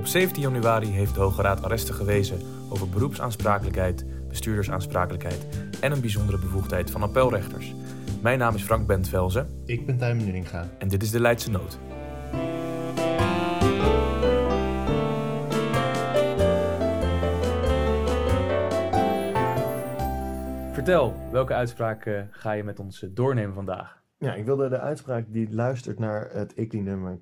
Op 0.00 0.06
17 0.06 0.42
januari 0.42 0.86
heeft 0.86 1.14
de 1.14 1.20
Hoge 1.20 1.42
Raad 1.42 1.62
arresten 1.62 1.94
gewezen 1.94 2.40
over 2.68 2.88
beroepsaansprakelijkheid, 2.88 4.04
bestuurdersaansprakelijkheid 4.28 5.46
en 5.80 5.92
een 5.92 6.00
bijzondere 6.00 6.38
bevoegdheid 6.38 6.90
van 6.90 7.02
appelrechters. 7.02 7.74
Mijn 8.22 8.38
naam 8.38 8.54
is 8.54 8.62
Frank 8.62 8.86
Bentvelzen 8.86 9.62
Ik 9.64 9.86
ben 9.86 9.98
Tijmen 9.98 10.24
Nuninga. 10.24 10.68
en 10.78 10.88
dit 10.88 11.02
is 11.02 11.10
de 11.10 11.20
Leidse 11.20 11.50
Noot. 11.50 11.78
Vertel, 20.72 21.14
welke 21.32 21.54
uitspraak 21.54 22.04
eh, 22.06 22.22
ga 22.30 22.52
je 22.52 22.64
met 22.64 22.78
ons 22.78 23.02
eh, 23.02 23.10
doornemen 23.12 23.54
vandaag? 23.54 24.02
Ja, 24.18 24.34
ik 24.34 24.44
wilde 24.44 24.68
de 24.68 24.78
uitspraak 24.78 25.24
die 25.28 25.54
luistert 25.54 25.98
naar 25.98 26.30
het 26.32 26.54
ECLI-nummer 26.54 27.18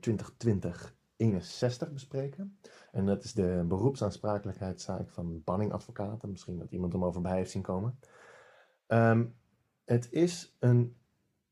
2020-61 1.24 1.92
bespreken. 1.92 2.58
En 2.92 3.06
dat 3.06 3.24
is 3.24 3.32
de 3.32 3.64
beroepsaansprakelijkheidszaak 3.68 5.10
van 5.10 5.42
Banning-advocaten. 5.44 6.30
Misschien 6.30 6.58
dat 6.58 6.72
iemand 6.72 6.92
hem 6.92 7.04
over 7.04 7.20
bij 7.20 7.36
heeft 7.36 7.50
zien 7.50 7.62
komen. 7.62 7.98
Ehm, 8.86 9.24
het 9.84 10.12
is 10.12 10.56
een 10.58 10.96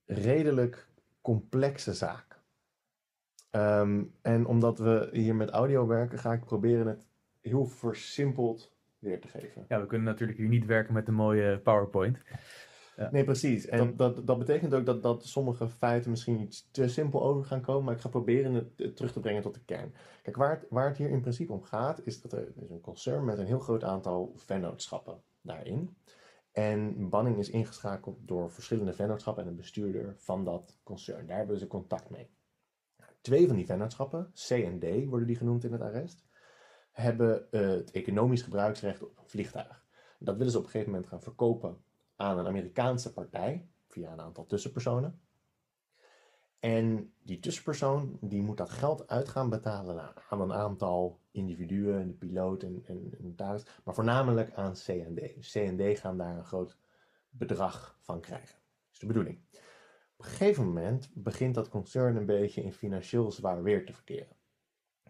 redelijk 0.04 0.88
complexe 1.20 1.94
zaak. 1.94 2.40
Ehm, 3.50 4.04
en 4.22 4.46
omdat 4.46 4.78
we 4.78 5.08
hier 5.12 5.34
met 5.34 5.50
audio 5.50 5.86
werken, 5.86 6.18
ga 6.18 6.32
ik 6.32 6.44
proberen 6.44 6.86
het 6.86 7.06
heel 7.40 7.66
versimpeld 7.66 8.74
weer 8.98 9.20
te 9.20 9.28
geven. 9.28 9.64
Ja, 9.68 9.80
we 9.80 9.86
kunnen 9.86 10.06
natuurlijk 10.06 10.38
hier 10.38 10.48
niet 10.48 10.66
werken 10.66 10.94
met 10.94 11.08
een 11.08 11.14
mooie 11.14 11.58
PowerPoint. 11.58 12.18
Nee, 13.10 13.24
precies. 13.24 13.66
En 13.66 13.96
dat, 13.96 14.26
dat 14.26 14.38
betekent 14.38 14.74
ook 14.74 14.86
dat, 14.86 15.02
dat 15.02 15.24
sommige 15.24 15.68
feiten 15.68 16.10
misschien 16.10 16.40
iets 16.40 16.68
te 16.70 16.88
simpel 16.88 17.22
over 17.22 17.44
gaan 17.44 17.60
komen, 17.60 17.84
maar 17.84 17.94
ik 17.94 18.00
ga 18.00 18.08
proberen 18.08 18.54
het, 18.54 18.96
terug 18.96 19.12
te 19.12 19.20
brengen 19.20 19.42
tot 19.42 19.54
de 19.54 19.64
kern. 19.64 19.94
Kijk, 20.22 20.36
waar 20.36 20.50
het, 20.50 20.66
waar 20.70 20.88
het 20.88 20.96
hier 20.96 21.10
in 21.10 21.20
principe 21.20 21.52
om 21.52 21.62
gaat, 21.62 22.00
is 22.04 22.20
dat 22.20 22.32
er, 22.32 22.52
is 22.56 22.70
een 22.70 22.80
concern 22.80 23.24
met 23.24 23.38
een 23.38 23.46
heel 23.46 23.58
groot 23.58 23.84
aantal 23.84 24.32
vennootschappen 24.36 25.22
daarin. 25.40 25.96
En 26.52 27.08
banning 27.08 27.38
is 27.38 27.50
ingeschakeld 27.50 28.18
door 28.20 28.50
verschillende 28.50 28.92
vennootschappen 28.92 29.42
en 29.42 29.48
een 29.48 29.56
bestuurder 29.56 30.14
van 30.18 30.44
dat 30.44 30.78
concern. 30.82 31.26
Daar 31.26 31.36
hebben 31.36 31.58
ze 31.58 31.66
contact 31.66 32.10
mee. 32.10 32.30
Twee 33.20 33.46
van 33.46 33.56
die 33.56 33.66
vennootschappen, 33.66 34.32
C 34.48 34.50
en 34.50 34.78
D 34.78 35.08
worden 35.08 35.26
die 35.26 35.36
genoemd 35.36 35.64
in 35.64 35.72
het 35.72 35.80
arrest, 35.80 36.24
hebben 36.92 37.50
eh, 37.50 37.68
het 37.68 37.90
economisch 37.90 38.42
gebruiksrecht 38.42 39.02
op 39.02 39.18
een 39.18 39.28
vliegtuig. 39.28 39.84
Dat 40.18 40.36
willen 40.36 40.52
ze 40.52 40.58
op 40.58 40.64
een 40.64 40.70
gegeven 40.70 40.92
moment 40.92 41.10
gaan 41.10 41.22
verkopen 41.22 41.84
aan 42.16 42.38
een 42.38 42.46
Amerikaanse 42.46 43.12
partij 43.12 43.68
via 43.86 44.12
een 44.12 44.20
aantal 44.20 44.46
tussenpersonen. 44.46 45.20
En 46.58 47.12
die 47.22 47.38
tussenpersoon 47.38 48.18
die 48.20 48.42
moet 48.42 48.56
dat 48.56 48.70
geld 48.70 49.08
uit 49.08 49.28
gaan 49.28 49.50
betalen 49.50 50.14
aan- 50.28 50.40
een 50.40 50.52
aantal 50.52 51.20
individuen, 51.30 52.06
de 52.06 52.12
piloot 52.12 52.62
en, 52.62 52.82
en, 52.86 53.12
notaris, 53.18 53.66
maar 53.84 53.94
voornamelijk 53.94 54.54
aan 54.54 54.72
C&D. 54.72 55.20
C&D 55.40 55.98
gaan 55.98 56.16
daar 56.16 56.36
een 56.36 56.44
groot 56.44 56.76
bedrag 57.28 57.98
van 58.00 58.20
krijgen. 58.20 58.58
Dat 58.58 58.92
is 58.92 58.98
de 58.98 59.06
bedoeling. 59.06 59.38
Op 60.16 60.24
een 60.24 60.30
gegeven 60.30 60.64
moment 60.64 61.10
begint 61.14 61.54
dat 61.54 61.68
concern 61.68 62.16
een 62.16 62.26
beetje 62.26 62.62
in 62.62 62.72
financieel 62.72 63.32
zwaar 63.32 63.62
weer 63.62 63.86
te 63.86 63.92
verkeren. 63.92 64.35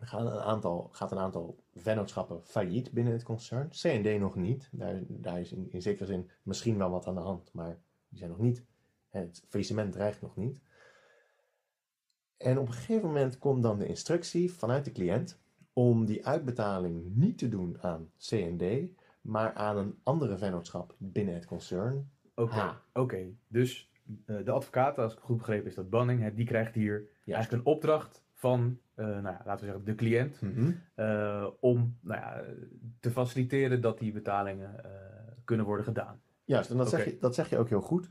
Er 0.01 0.07
gaan 0.07 0.27
een 0.27 0.41
aantal, 0.41 0.89
gaat 0.93 1.13
een 1.13 1.19
aantal 1.19 1.65
vennootschappen 1.75 2.45
failliet 2.45 2.93
binnen 2.93 3.13
het 3.13 3.23
concern. 3.23 3.69
C&D 3.69 4.19
nog 4.19 4.35
niet. 4.35 4.69
Daar, 4.73 5.01
daar 5.07 5.41
is 5.41 5.53
in, 5.53 5.71
in 5.71 5.83
zekere 5.83 6.07
zin 6.07 6.31
misschien 6.43 6.79
wel 6.79 6.91
wat 6.91 7.07
aan 7.07 7.15
de 7.15 7.21
hand, 7.21 7.53
maar 7.53 7.79
die 8.09 8.19
zijn 8.19 8.31
nog 8.31 8.39
niet. 8.39 8.65
Het 9.09 9.45
faillissement 9.49 9.93
dreigt 9.93 10.21
nog 10.21 10.37
niet. 10.37 10.61
En 12.37 12.59
op 12.59 12.67
een 12.67 12.73
gegeven 12.73 13.07
moment 13.07 13.39
komt 13.39 13.63
dan 13.63 13.79
de 13.79 13.87
instructie 13.87 14.53
vanuit 14.53 14.85
de 14.85 14.93
cliënt 14.93 15.41
om 15.73 16.05
die 16.05 16.27
uitbetaling 16.27 17.15
niet 17.15 17.39
te 17.39 17.49
doen 17.49 17.83
aan 17.83 18.11
C&D, 18.19 18.65
maar 19.21 19.55
aan 19.55 19.77
een 19.77 19.99
andere 20.03 20.39
vennootschap 20.39 20.95
binnen 20.99 21.35
het 21.35 21.47
concern. 21.47 22.11
Oké, 22.35 22.81
oké. 22.93 23.27
dus 23.49 23.91
eh, 24.27 24.45
de 24.45 24.51
advocaat, 24.51 24.99
als 24.99 25.13
ik 25.13 25.19
goed 25.19 25.37
begrepen 25.37 25.67
is 25.67 25.75
dat 25.75 25.91
Banning, 25.91 26.21
hè, 26.21 26.35
die 26.35 26.47
krijgt 26.47 26.75
hier 26.75 27.09
eigenlijk 27.25 27.53
een 27.53 27.73
opdracht 27.73 28.25
van, 28.33 28.81
eh, 28.97 29.07
nou 29.07 29.23
ja, 29.23 29.43
laten 29.45 29.67
we 29.67 29.73
zeggen, 29.73 29.85
de 29.85 29.95
cliënt. 29.95 30.39
eh, 30.95 31.47
om 31.61 31.99
nou 32.01 32.21
ja, 32.21 32.45
te 33.01 33.11
faciliteren 33.11 33.81
dat 33.81 33.99
die 33.99 34.13
betalingen 34.13 34.85
eh, 34.85 34.91
kunnen 35.45 35.67
worden 35.67 35.85
gedaan. 35.85 36.21
Juist, 36.45 36.71
en 36.71 36.77
dat, 36.77 36.89
zeg 36.89 37.05
je, 37.05 37.19
dat 37.21 37.35
zeg 37.35 37.51
je 37.51 37.59
ook 37.59 37.69
heel 37.69 37.81
goed. 37.81 38.09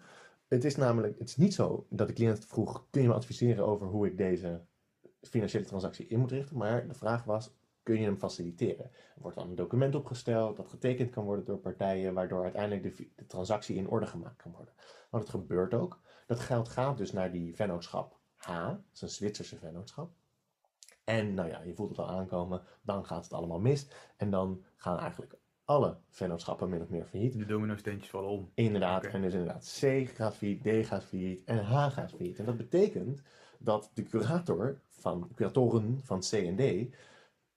Het 0.47 0.63
is 0.63 0.75
namelijk, 0.75 1.19
het 1.19 1.29
is 1.29 1.38
niet 1.38 1.53
zo 1.53 1.85
dat 1.90 2.07
de 2.07 2.13
cliënt 2.13 2.45
vroeg, 2.45 2.85
kun 2.90 3.01
je 3.01 3.07
me 3.07 3.13
adviseren 3.13 3.66
over 3.66 3.88
hoe 3.88 4.07
ik 4.07 4.18
deze 4.18 4.62
financiële 5.22 5.66
transactie 5.66 6.07
in 6.07 6.19
moet 6.19 6.31
richten, 6.31 6.57
maar 6.57 6.88
de 6.88 6.94
vraag 6.94 7.24
was, 7.24 7.53
kun 7.84 8.00
je 8.00 8.06
hem 8.06 8.18
faciliteren? 8.18 8.85
Er 9.16 9.22
wordt 9.22 9.38
dan 9.38 9.50
een 9.50 9.56
document 9.56 9.95
opgesteld 9.95 10.57
dat 10.57 10.68
getekend 10.69 11.09
kan 11.09 11.24
worden 11.24 11.45
door 11.45 11.57
partijen, 11.57 12.13
waardoor 12.13 12.44
uiteindelijk 12.44 12.97
de, 12.97 13.07
de 13.16 13.25
transactie 13.25 13.75
in 13.75 13.90
orde 13.90 14.06
gemaakt 14.06 14.41
kan 14.41 14.51
worden. 14.51 14.74
Want 15.09 15.24
het 15.24 15.31
gebeurt 15.31 15.74
ook. 15.74 16.00
Dat 16.28 16.40
geld 16.40 16.69
gaat 16.69 16.97
dus 16.97 17.12
naar 17.12 17.31
die 17.31 17.56
vennootschap 17.56 18.19
H, 18.35 18.68
dat 18.68 18.79
is 18.94 19.01
een 19.01 19.09
Zwitserse 19.09 19.57
vennootschap. 19.57 20.12
En 21.06 21.34
nou 21.34 21.50
ja, 21.50 21.62
je 21.62 21.74
voelt 21.74 21.90
het 21.90 22.00
al 22.00 22.10
aankomen, 22.10 22.62
dan 22.82 23.06
gaat 23.06 23.24
het 23.24 23.34
allemaal 23.34 23.60
mis. 23.60 23.88
En 24.18 24.30
dan 24.30 24.64
gaan 24.76 25.00
eigenlijk 25.00 25.36
alle 25.66 25.98
vennootschappen 26.10 26.70
min 26.70 26.82
of 26.82 26.90
meer 26.90 27.06
failliet. 27.06 27.38
De 27.38 27.46
domino-steentjes 27.46 28.10
vallen 28.10 28.30
om. 28.30 28.52
Inderdaad, 28.54 29.06
en 29.06 29.22
dus 29.22 29.34
inderdaad 29.34 29.78
C 29.80 30.10
gaat 30.16 30.36
failliet, 30.36 30.64
D 30.64 30.88
gaat 30.88 31.04
failliet 31.04 31.44
en 31.44 31.66
H 31.66 31.94
gaat 31.94 32.12
failliet. 32.12 32.40
En 32.40 32.46
dat 32.46 32.58
betekent 32.58 33.22
dat 33.60 33.92
de 33.94 34.04
curator 34.04 34.80
van, 34.90 35.30
curatoren 35.36 36.00
van 36.04 36.20
C 36.20 36.32
en 36.32 36.56
D 36.56 36.94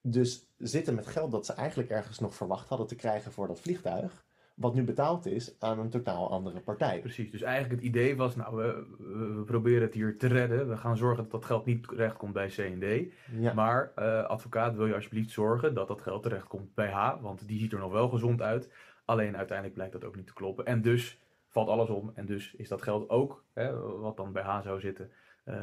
dus 0.01 0.47
zitten 0.57 0.95
met 0.95 1.07
geld 1.07 1.31
dat 1.31 1.47
ze 1.47 1.53
eigenlijk 1.53 1.91
ergens 1.91 2.19
nog 2.19 2.35
verwacht 2.35 2.69
hadden 2.69 2.87
te 2.87 2.95
krijgen 2.95 3.33
voor 3.33 3.47
dat 3.47 3.61
vliegtuig, 3.61 4.25
wat 4.59 4.75
nu 4.75 4.85
betaald 4.85 5.27
is 5.27 5.55
aan 5.59 5.79
een 5.79 5.91
totaal 5.91 6.31
andere 6.31 6.61
partij. 6.61 7.01
Precies, 7.01 7.31
dus 7.31 7.43
eigenlijk 7.43 7.75
het 7.75 7.91
idee 7.91 8.17
was, 8.17 8.37
nou, 8.37 8.57
we, 8.57 8.87
we- 8.99 9.43
proberen 9.45 9.83
het 9.83 9.95
hier 9.95 10.19
te 10.19 10.27
redden. 10.27 10.69
We 10.69 10.77
gaan 10.77 10.97
zorgen 10.97 11.23
dat 11.23 11.31
dat 11.33 11.45
geld 11.45 11.65
niet 11.65 11.89
terechtkomt 11.89 12.33
bij 12.33 12.47
C&D. 12.49 13.13
Ja, 13.39 13.53
Maar 13.55 13.93
eh, 13.95 14.25
advocaat, 14.25 14.75
wil 14.77 14.87
je 14.87 14.95
alsjeblieft 14.95 15.31
zorgen 15.31 15.75
dat 15.75 15.89
dat 15.89 16.01
geld 16.01 16.23
terechtkomt 16.23 16.75
bij 16.75 16.91
H, 16.91 17.21
want 17.21 17.49
die 17.49 17.59
ziet 17.59 17.73
er 17.73 17.79
nog 17.79 17.93
wel 17.93 18.09
gezond 18.09 18.43
uit. 18.43 18.71
Alleen 19.05 19.37
uiteindelijk 19.37 19.75
blijkt 19.77 19.93
dat 19.93 20.05
ook 20.05 20.17
niet 20.17 20.27
te 20.27 20.33
kloppen. 20.33 20.67
En 20.67 20.83
dus 20.83 21.19
valt 21.49 21.69
alles 21.69 21.89
om. 21.89 22.13
En 22.15 22.27
dus 22.27 22.55
is 22.55 22.69
dat 22.69 22.83
geld 22.83 23.11
ook, 23.11 23.45
hè, 23.53 23.81
wat 24.01 24.17
dan 24.17 24.33
bij 24.33 24.43
H 24.43 24.63
zou 24.63 24.81
zitten, 24.81 25.11
eh, 25.45 25.57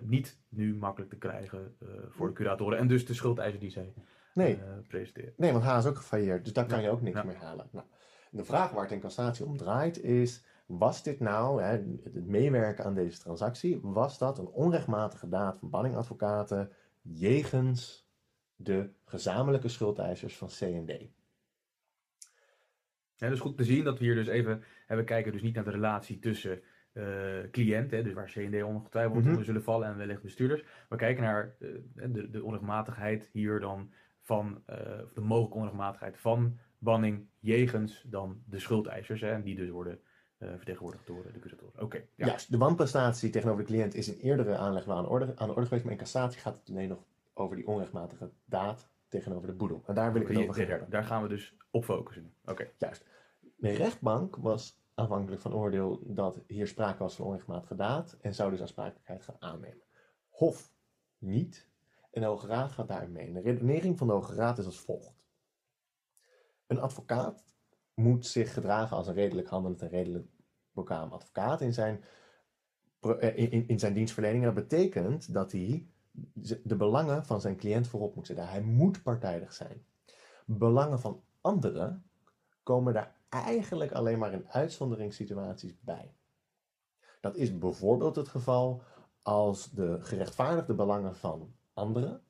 niet 0.00 0.38
nu 0.48 0.74
makkelijk 0.74 1.10
te 1.10 1.18
krijgen 1.18 1.74
eh, 1.80 1.88
voor 2.10 2.26
de 2.26 2.32
curatoren. 2.34 2.78
En 2.78 2.86
dus 2.88 3.06
de 3.06 3.14
schuldeisen 3.14 3.60
die 3.60 3.70
zij 3.70 3.92
nee, 4.34 4.58
presenteren. 4.88 5.32
nee, 5.36 5.52
want 5.52 5.64
H 5.64 5.76
is 5.78 5.86
ook 5.86 5.96
gefailleerd, 5.96 6.44
dus 6.44 6.52
daar 6.52 6.66
kan 6.66 6.78
Ja, 6.78 6.84
je 6.84 6.90
ook 6.90 7.02
niks 7.02 7.16
ja. 7.16 7.24
meer 7.24 7.36
halen. 7.36 7.66
Nou, 7.70 7.86
de 8.32 8.44
vraag 8.44 8.70
waar 8.70 8.82
het 8.82 8.92
in 8.92 9.00
cassatie 9.00 9.44
om 9.44 9.56
draait 9.56 10.02
is, 10.02 10.44
was 10.66 11.02
dit 11.02 11.20
nou, 11.20 11.62
hè, 11.62 11.68
het 12.02 12.26
meewerken 12.26 12.84
aan 12.84 12.94
deze 12.94 13.18
transactie, 13.18 13.78
was 13.82 14.18
dat 14.18 14.38
een 14.38 14.48
onrechtmatige 14.48 15.28
daad 15.28 15.58
van 15.58 15.70
banningadvocaten 15.70 16.70
jegens 17.02 18.10
de 18.56 18.90
gezamenlijke 19.04 19.68
schuldeisers 19.68 20.36
van 20.36 20.48
C&D? 20.48 21.10
Ja, 23.16 23.28
dus 23.28 23.40
goed 23.40 23.56
te 23.56 23.64
zien 23.64 23.84
dat 23.84 23.98
we 23.98 24.04
hier 24.04 24.14
dus 24.14 24.26
even, 24.26 24.62
hè, 24.86 24.96
we 24.96 25.04
kijken 25.04 25.32
dus 25.32 25.42
niet 25.42 25.54
naar 25.54 25.64
de 25.64 25.70
relatie 25.70 26.18
tussen 26.18 26.62
eh 26.92 27.50
cliënt, 27.50 27.90
hè, 27.90 28.02
dus 28.02 28.12
waar 28.12 28.30
C&D 28.34 28.62
ongetwijfeld 28.62 29.18
Mhm. 29.18 29.28
onder 29.28 29.44
zullen 29.44 29.62
vallen 29.62 29.88
en 29.88 29.96
wellicht 29.96 30.22
bestuurders. 30.22 30.64
We 30.88 30.96
kijken 30.96 31.22
naar 31.22 31.56
eh, 31.58 31.68
de, 32.12 32.30
de 32.30 32.42
onrechtmatigheid 32.44 33.30
hier 33.32 33.60
dan 33.60 33.92
van, 34.20 34.62
eh, 34.66 35.02
of 35.04 35.12
de 35.12 35.20
mogelijke 35.20 35.56
onrechtmatigheid 35.56 36.16
van 36.18 36.58
banning 36.82 37.26
jegens 37.38 38.04
dan 38.06 38.42
de 38.46 38.58
schuldeisers, 38.58 39.20
hè, 39.20 39.30
en 39.32 39.42
die 39.42 39.54
dus 39.54 39.70
worden 39.70 40.00
eh, 40.38 40.48
vertegenwoordigd 40.56 41.06
door 41.06 41.32
de 41.32 41.38
curatoren. 41.38 41.82
Oké, 41.82 41.96
ja. 42.14 42.26
Juist, 42.26 42.50
de 42.50 42.58
wanprestatie 42.58 43.30
tegenover 43.30 43.64
de 43.64 43.72
cliënt 43.72 43.94
is 43.94 44.08
in 44.08 44.18
eerdere 44.18 44.56
aanleg 44.56 44.84
wel 44.84 44.96
aan 44.96 45.02
de 45.02 45.08
orde, 45.08 45.32
aan 45.36 45.48
de 45.48 45.54
orde 45.54 45.66
geweest, 45.66 45.84
maar 45.84 45.92
in 45.92 45.98
cassatie 45.98 46.40
gaat 46.40 46.56
het 46.56 46.68
alleen 46.68 46.88
nog 46.88 47.04
over 47.34 47.56
die 47.56 47.66
onrechtmatige 47.66 48.30
daad 48.44 48.88
tegenover 49.08 49.46
de 49.46 49.54
boedel. 49.54 49.82
En 49.86 49.94
daar 49.94 50.12
wil 50.12 50.22
ik 50.22 50.28
het 50.28 50.48
over 50.48 50.68
hebben. 50.68 50.90
daar 50.90 51.04
gaan 51.04 51.22
we 51.22 51.28
dus 51.28 51.56
op 51.70 51.84
focussen. 51.84 52.34
Oké, 52.44 52.70
Juist. 52.78 53.04
De 53.56 53.70
rechtbank 53.70 54.36
was 54.36 54.80
afhankelijk 54.94 55.42
van 55.42 55.54
oordeel 55.54 56.02
dat 56.06 56.40
hier 56.46 56.66
sprake 56.66 56.98
was 56.98 57.14
van 57.14 57.26
onrechtmatige 57.26 57.74
daad 57.74 58.16
en 58.20 58.34
zou 58.34 58.50
dus 58.50 58.60
aansprakelijkheid 58.60 59.22
gaan 59.22 59.36
aannemen. 59.38 59.82
Hof 60.28 60.72
niet 61.18 61.68
en 62.10 62.20
de 62.20 62.26
Hoge 62.26 62.46
Raad 62.46 62.72
gaat 62.72 62.88
daarin 62.88 63.12
mee. 63.12 63.26
En 63.26 63.32
de 63.32 63.40
redenering 63.40 63.98
van 63.98 64.06
de 64.06 64.12
Hoge 64.12 64.34
Raad 64.34 64.58
is 64.58 64.66
als 64.66 64.80
volgt. 64.80 65.21
Een 66.72 66.80
advocaat 66.80 67.44
moet 67.94 68.26
zich 68.26 68.52
gedragen 68.52 68.96
als 68.96 69.06
een 69.06 69.14
redelijk 69.14 69.48
handelend 69.48 69.82
en 69.82 69.88
redelijk 69.88 70.26
bekwaam 70.72 71.12
advocaat 71.12 71.60
in 71.60 71.72
zijn, 71.72 72.04
eh, 73.00 73.36
in, 73.52 73.68
in- 73.68 73.78
zijn 73.78 73.94
dienstverlening. 73.94 74.44
En 74.44 74.54
dat 74.54 74.68
betekent 74.68 75.32
dat 75.32 75.52
hij 75.52 75.86
de 76.62 76.76
belangen 76.76 77.24
van 77.24 77.40
zijn 77.40 77.56
cliënt 77.56 77.88
voorop 77.88 78.14
moet 78.14 78.26
zetten. 78.26 78.48
Hij 78.48 78.60
moet 78.62 79.02
partijdig 79.02 79.52
zijn. 79.52 79.84
Belangen 80.44 81.00
van 81.00 81.22
anderen 81.40 82.10
komen 82.62 82.94
daar 82.94 83.16
eigenlijk 83.28 83.92
alleen 83.92 84.18
maar 84.18 84.32
in 84.32 84.48
uitzonderingssituaties 84.48 85.80
bij. 85.80 86.14
Dat 87.20 87.36
is 87.36 87.58
bijvoorbeeld 87.58 88.16
het 88.16 88.28
geval 88.28 88.82
als 89.22 89.70
de 89.70 89.98
gerechtvaardigde 90.00 90.74
belangen 90.74 91.16
van 91.16 91.54
anderen 91.72 92.22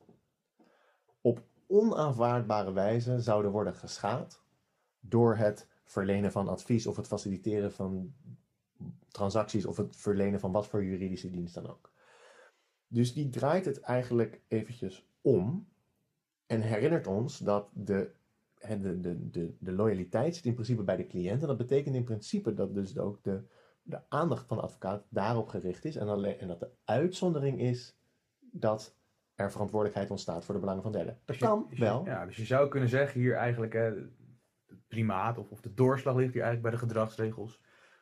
onaanvaardbare 1.73 2.73
wijze 2.73 3.19
zouden 3.19 3.51
worden 3.51 3.75
geschaad 3.75 4.41
door 4.99 5.35
het 5.35 5.67
verlenen 5.83 6.31
van 6.31 6.47
advies 6.47 6.87
of 6.87 6.95
het 6.95 7.07
faciliteren 7.07 7.71
van 7.71 8.13
transacties 9.07 9.65
of 9.65 9.77
het 9.77 9.95
verlenen 9.95 10.39
van 10.39 10.51
wat 10.51 10.67
voor 10.67 10.83
juridische 10.83 11.29
dienst 11.29 11.53
dan 11.53 11.69
ook. 11.69 11.91
Dus 12.87 13.13
die 13.13 13.29
draait 13.29 13.65
het 13.65 13.79
eigenlijk 13.79 14.41
eventjes 14.47 15.07
om 15.21 15.67
en 16.45 16.61
herinnert 16.61 17.07
ons 17.07 17.37
dat 17.37 17.69
de, 17.73 18.11
de, 18.59 18.99
de, 18.99 19.29
de, 19.29 19.55
de 19.59 19.71
loyaliteit 19.71 20.35
zit 20.35 20.45
in 20.45 20.53
principe 20.53 20.83
bij 20.83 20.95
de 20.95 21.07
cliënt. 21.07 21.41
En 21.41 21.47
dat 21.47 21.57
betekent 21.57 21.95
in 21.95 22.03
principe 22.03 22.53
dat 22.53 22.73
dus 22.73 22.97
ook 22.97 23.23
de, 23.23 23.43
de 23.83 24.01
aandacht 24.09 24.47
van 24.47 24.57
de 24.57 24.63
advocaat 24.63 25.05
daarop 25.09 25.47
gericht 25.47 25.85
is. 25.85 25.95
En, 25.95 26.07
alleen, 26.07 26.39
en 26.39 26.47
dat 26.47 26.59
de 26.59 26.71
uitzondering 26.83 27.59
is 27.59 27.95
dat 28.39 28.95
er 29.35 29.51
verantwoordelijkheid 29.51 30.11
ontstaat 30.11 30.45
voor 30.45 30.53
de 30.53 30.59
belangen 30.59 30.83
van 30.83 30.91
derden. 30.91 31.19
Dat 31.25 31.37
kan 31.37 31.67
wel. 31.77 32.05
Ja, 32.05 32.25
dus 32.25 32.35
je 32.35 32.45
zou 32.45 32.67
kunnen 32.67 32.89
zeggen 32.89 33.19
hier 33.19 33.35
eigenlijk, 33.35 33.73
hè, 33.73 33.81
het 34.67 34.87
primaat 34.87 35.37
of, 35.37 35.51
of 35.51 35.61
de 35.61 35.73
doorslag 35.73 36.15
ligt 36.15 36.33
hier 36.33 36.43
eigenlijk 36.43 36.61
bij 36.61 36.71
de 36.71 36.87
gedragsregels 36.87 37.61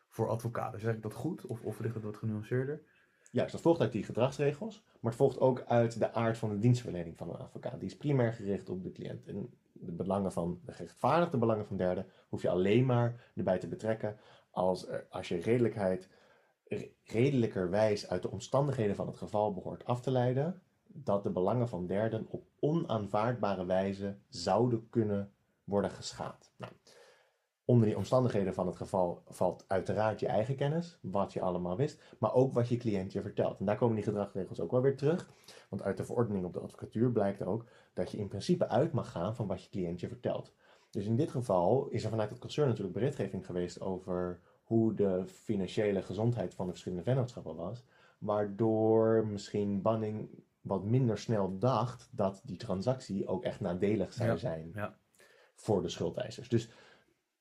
voor 0.09 0.29
advocaten. 0.29 0.79
Zeg 0.79 0.95
ik 0.95 1.01
dat 1.01 1.13
goed 1.13 1.45
of, 1.45 1.61
of 1.61 1.79
ligt 1.79 1.93
het 1.93 2.03
wat 2.03 2.17
genuanceerder? 2.17 2.81
Juist, 3.31 3.51
dat 3.51 3.61
volgt 3.61 3.81
uit 3.81 3.91
die 3.91 4.03
gedragsregels, 4.03 4.85
maar 4.99 5.11
het 5.11 5.19
volgt 5.19 5.39
ook 5.39 5.63
uit 5.67 5.99
de 5.99 6.13
aard 6.13 6.37
van 6.37 6.49
de 6.49 6.59
dienstverlening 6.59 7.17
van 7.17 7.29
een 7.29 7.39
advocaat. 7.39 7.79
Die 7.79 7.89
is 7.89 7.97
primair 7.97 8.33
gericht 8.33 8.69
op 8.69 8.83
de 8.83 8.91
cliënt. 8.91 9.25
En 9.25 9.49
de 9.73 9.91
belangen 9.91 10.31
van 10.31 10.59
de 10.65 10.71
gerechtvaardigde 10.71 11.37
belangen 11.37 11.65
van 11.65 11.77
derden 11.77 12.05
hoef 12.29 12.41
je 12.41 12.49
alleen 12.49 12.85
maar 12.85 13.31
erbij 13.35 13.57
te 13.57 13.67
betrekken 13.67 14.17
als, 14.51 14.87
als 15.09 15.27
je 15.27 15.37
redelijkheid 15.37 16.09
redelijkerwijs 17.03 18.09
uit 18.09 18.21
de 18.21 18.31
omstandigheden 18.31 18.95
van 18.95 19.07
het 19.07 19.17
geval 19.17 19.53
behoort 19.53 19.85
af 19.85 20.01
te 20.01 20.11
leiden 20.11 20.61
dat 20.93 21.23
de 21.23 21.29
belangen 21.29 21.67
van 21.67 21.85
derden 21.87 22.25
op 22.29 22.43
onaanvaardbare 22.59 23.65
wijze 23.65 24.17
zouden 24.29 24.89
kunnen 24.89 25.31
worden 25.63 25.91
geschaad. 25.91 26.51
Nou, 26.57 26.71
onder 27.65 27.87
die 27.87 27.97
omstandigheden 27.97 28.53
van 28.53 28.67
het 28.67 28.75
geval 28.75 29.23
valt 29.27 29.65
uiteraard 29.67 30.19
je 30.19 30.27
eigen 30.27 30.55
kennis, 30.55 30.97
wat 31.01 31.33
je 31.33 31.41
allemaal 31.41 31.77
wist, 31.77 32.01
maar 32.19 32.33
ook 32.33 32.53
wat 32.53 32.67
je 32.67 32.77
cliënt 32.77 33.11
je 33.11 33.21
vertelt. 33.21 33.59
En 33.59 33.65
daar 33.65 33.77
komen 33.77 33.95
die 33.95 34.03
gedragsregels 34.03 34.59
ook 34.59 34.71
wel 34.71 34.81
weer 34.81 34.97
terug, 34.97 35.29
want 35.69 35.81
uit 35.81 35.97
de 35.97 36.05
verordening 36.05 36.45
op 36.45 36.53
de 36.53 36.59
advocatuur 36.59 37.11
blijkt 37.11 37.43
ook 37.43 37.65
dat 37.93 38.11
je 38.11 38.17
in 38.17 38.27
principe 38.27 38.67
uit 38.67 38.91
mag 38.91 39.11
gaan 39.11 39.35
van 39.35 39.47
wat 39.47 39.63
je 39.63 39.69
cliënt 39.69 39.99
je 39.99 40.07
vertelt. 40.07 40.53
Dus 40.89 41.05
in 41.05 41.15
dit 41.15 41.31
geval 41.31 41.87
is 41.89 42.03
er 42.03 42.09
vanuit 42.09 42.29
het 42.29 42.39
concern 42.39 42.67
natuurlijk 42.67 42.93
berichtgeving 42.93 43.45
geweest 43.45 43.81
over 43.81 44.39
hoe 44.63 44.93
de 44.93 45.23
financiële 45.25 46.01
gezondheid 46.01 46.53
van 46.53 46.65
de 46.65 46.71
verschillende 46.71 47.03
vennootschappen 47.03 47.55
was, 47.55 47.85
waardoor 48.17 49.27
misschien 49.27 49.81
Banning 49.81 50.29
wat 50.61 50.83
minder 50.83 51.17
snel 51.17 51.57
dacht 51.57 52.09
dat 52.11 52.41
die 52.45 52.57
transactie 52.57 53.27
ook 53.27 53.43
echt 53.43 53.59
nadelig 53.59 54.13
zou 54.13 54.37
zijn 54.37 54.71
ja. 54.75 54.97
voor 55.55 55.81
de 55.81 55.89
schuldeisers. 55.89 56.49
Dus 56.49 56.69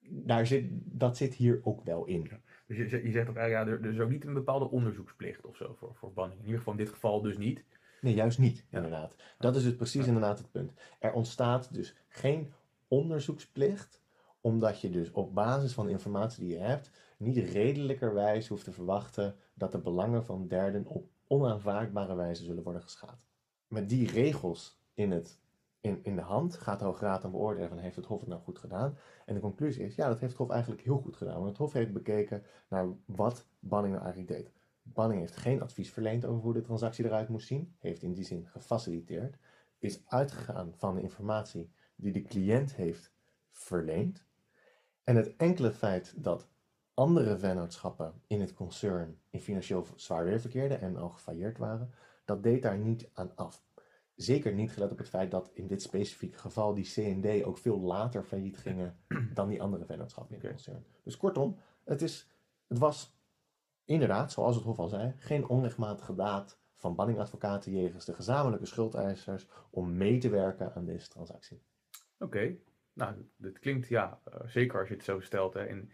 daar 0.01 0.47
zit, 0.47 0.65
dat 0.73 1.17
zit 1.17 1.35
hier 1.35 1.61
ook 1.63 1.85
wel 1.85 2.05
in. 2.05 2.31
Dus 2.67 2.77
je, 2.77 3.03
je 3.03 3.11
zegt 3.11 3.29
ook, 3.29 3.37
ja, 3.37 3.67
er, 3.67 3.83
er, 3.83 3.93
is 3.93 4.01
ook 4.01 4.11
niet 4.11 4.25
een 4.25 4.35
bepaalde 4.35 4.71
onderzoeksplicht 4.71 5.47
of 5.47 5.57
zo 5.57 5.75
voor, 5.75 5.95
voor 5.95 6.13
banning. 6.13 6.39
In 6.39 6.45
ieder 6.45 6.59
geval 6.59 6.73
in 6.73 6.85
dit 6.85 6.89
geval 6.93 7.23
dus 7.23 7.37
niet. 7.37 7.65
Nee, 8.01 8.15
juist 8.15 8.39
niet, 8.39 8.67
inderdaad. 8.71 9.15
Dat 9.39 9.57
is 9.57 9.65
het 9.65 9.77
precies 9.77 10.07
inderdaad 10.07 10.39
het 10.39 10.51
punt. 10.51 10.73
Er 10.99 11.13
ontstaat 11.13 11.75
dus 11.75 11.97
geen 12.09 12.53
onderzoeksplicht, 12.89 14.03
omdat 14.41 14.81
je 14.81 14.91
dus 14.91 15.11
op 15.11 15.35
basis 15.35 15.73
van 15.73 15.87
de 15.87 15.93
informatie 15.93 16.45
die 16.45 16.55
je 16.57 16.63
hebt, 16.63 16.91
niet 17.17 17.37
redelijkerwijs 17.37 18.49
hoeft 18.49 18.65
te 18.65 18.73
verwachten 18.73 19.37
dat 19.55 19.73
de 19.73 19.79
belangen 19.79 20.25
van 20.25 20.49
derden 20.49 20.87
op 20.87 21.09
onaanvaardbare 21.31 22.15
wijze 22.15 22.45
zullen 22.45 22.63
worden 22.63 22.83
geschaad. 22.83 23.27
Met 23.67 23.89
die 23.89 24.11
regels 24.11 24.81
in, 24.95 25.11
het, 25.11 25.41
in, 25.81 26.01
in 26.03 26.17
de 26.17 26.23
hand 26.23 26.57
gaat 26.57 26.79
de 26.79 26.85
Hoge 26.85 27.05
Raad 27.05 27.23
dan 27.23 27.31
beoordelen 27.31 27.69
van 27.69 27.79
heeft 27.79 27.97
het 27.97 28.07
Hof 28.07 28.21
het 28.21 28.29
nou 28.29 28.41
goed 28.43 28.59
gedaan. 28.59 28.97
En 29.27 29.35
de 29.35 29.41
conclusie 29.41 29.85
is, 29.85 29.95
ja, 29.95 30.09
dat 30.09 30.19
heeft 30.19 30.33
het 30.33 30.41
Hof 30.41 30.51
eigenlijk 30.51 30.83
heel 30.83 30.99
goed 30.99 31.17
gedaan. 31.17 31.35
Want 31.35 31.49
het 31.49 31.57
Hof 31.57 31.73
heeft 31.73 31.93
bekeken 31.93 32.43
naar 32.69 32.89
wat 33.05 33.47
Banning 33.59 33.95
nou 33.95 34.05
eigenlijk 34.05 34.39
deed. 34.39 34.53
Banning 34.83 35.21
heeft 35.21 35.37
geen 35.37 35.63
advies 35.63 35.91
verleend 35.91 36.25
over 36.25 36.43
hoe 36.43 36.53
de 36.53 36.61
transactie 36.61 37.05
eruit 37.05 37.29
moest 37.29 37.47
zien, 37.47 37.75
heeft 37.79 38.03
in 38.03 38.13
die 38.13 38.25
zin 38.25 38.47
gefaciliteerd, 38.47 39.39
is 39.79 40.03
uitgegaan 40.07 40.73
van 40.77 40.95
de 40.95 41.03
informatie 41.03 41.71
die 41.95 42.13
de 42.13 42.23
cliënt 42.23 42.75
heeft 42.75 43.13
verleend. 43.51 44.25
En 45.05 45.17
het 45.17 45.37
enkele 45.37 45.71
feit 45.71 46.15
dat 46.17 46.49
andere 47.01 47.39
vennootschappen 47.39 48.23
in 48.27 48.41
het 48.41 48.55
concern 48.55 49.21
in 49.31 49.41
financieel 49.41 49.87
zwaar 49.97 50.25
weer 50.25 50.41
verkeerden 50.41 50.81
en 50.81 50.97
al 50.97 51.09
gefailleerd 51.09 51.59
waren, 51.59 51.91
dat 52.25 52.43
deed 52.43 52.63
daar 52.63 52.79
niet 52.79 53.11
aan 53.13 53.33
af. 53.35 53.65
Zeker 54.15 54.53
niet 54.53 54.73
gelet 54.73 54.91
op 54.91 54.99
het 54.99 55.09
feit 55.09 55.31
dat 55.31 55.51
in 55.53 55.67
dit 55.67 55.83
specifieke 55.83 56.39
geval 56.39 56.75
die 56.75 56.85
C&D 56.85 57.45
ook 57.45 57.59
veel 57.59 57.81
later 57.81 58.25
failliet 58.25 58.59
gingen 58.59 58.99
dan 59.35 59.49
die 59.49 59.63
andere 59.63 59.85
vennootschappen 59.85 60.35
in 60.35 60.41
het 60.41 60.51
concern. 60.51 60.85
Dus 61.03 61.17
kortom, 61.17 61.57
het, 61.85 62.03
is, 62.03 62.31
het 62.67 62.79
was 62.79 63.17
inderdaad, 63.85 64.33
zoals 64.33 64.55
het 64.55 64.65
Hof 64.65 64.79
al 64.79 64.89
zei, 64.89 65.15
geen 65.17 65.49
onrechtmatige 65.49 66.15
daad 66.15 66.59
van 66.75 66.95
banningadvocaten 66.95 67.73
jegens 67.73 68.05
de 68.05 68.15
gezamenlijke 68.15 68.67
schuldeisers 68.67 69.49
om 69.71 69.97
mee 69.97 70.19
te 70.19 70.29
werken 70.29 70.75
aan 70.75 70.85
deze 70.85 71.09
transactie. 71.09 71.63
Oké, 72.19 72.57
nou, 72.93 73.15
dit 73.37 73.59
klinkt 73.59 73.89
ja, 73.89 74.21
uh, 74.29 74.35
zeker 74.47 74.79
als 74.79 74.89
je 74.89 74.95
het 74.95 75.05
zo 75.05 75.21
stelt, 75.21 75.55
hè, 75.55 75.69
in, 75.69 75.91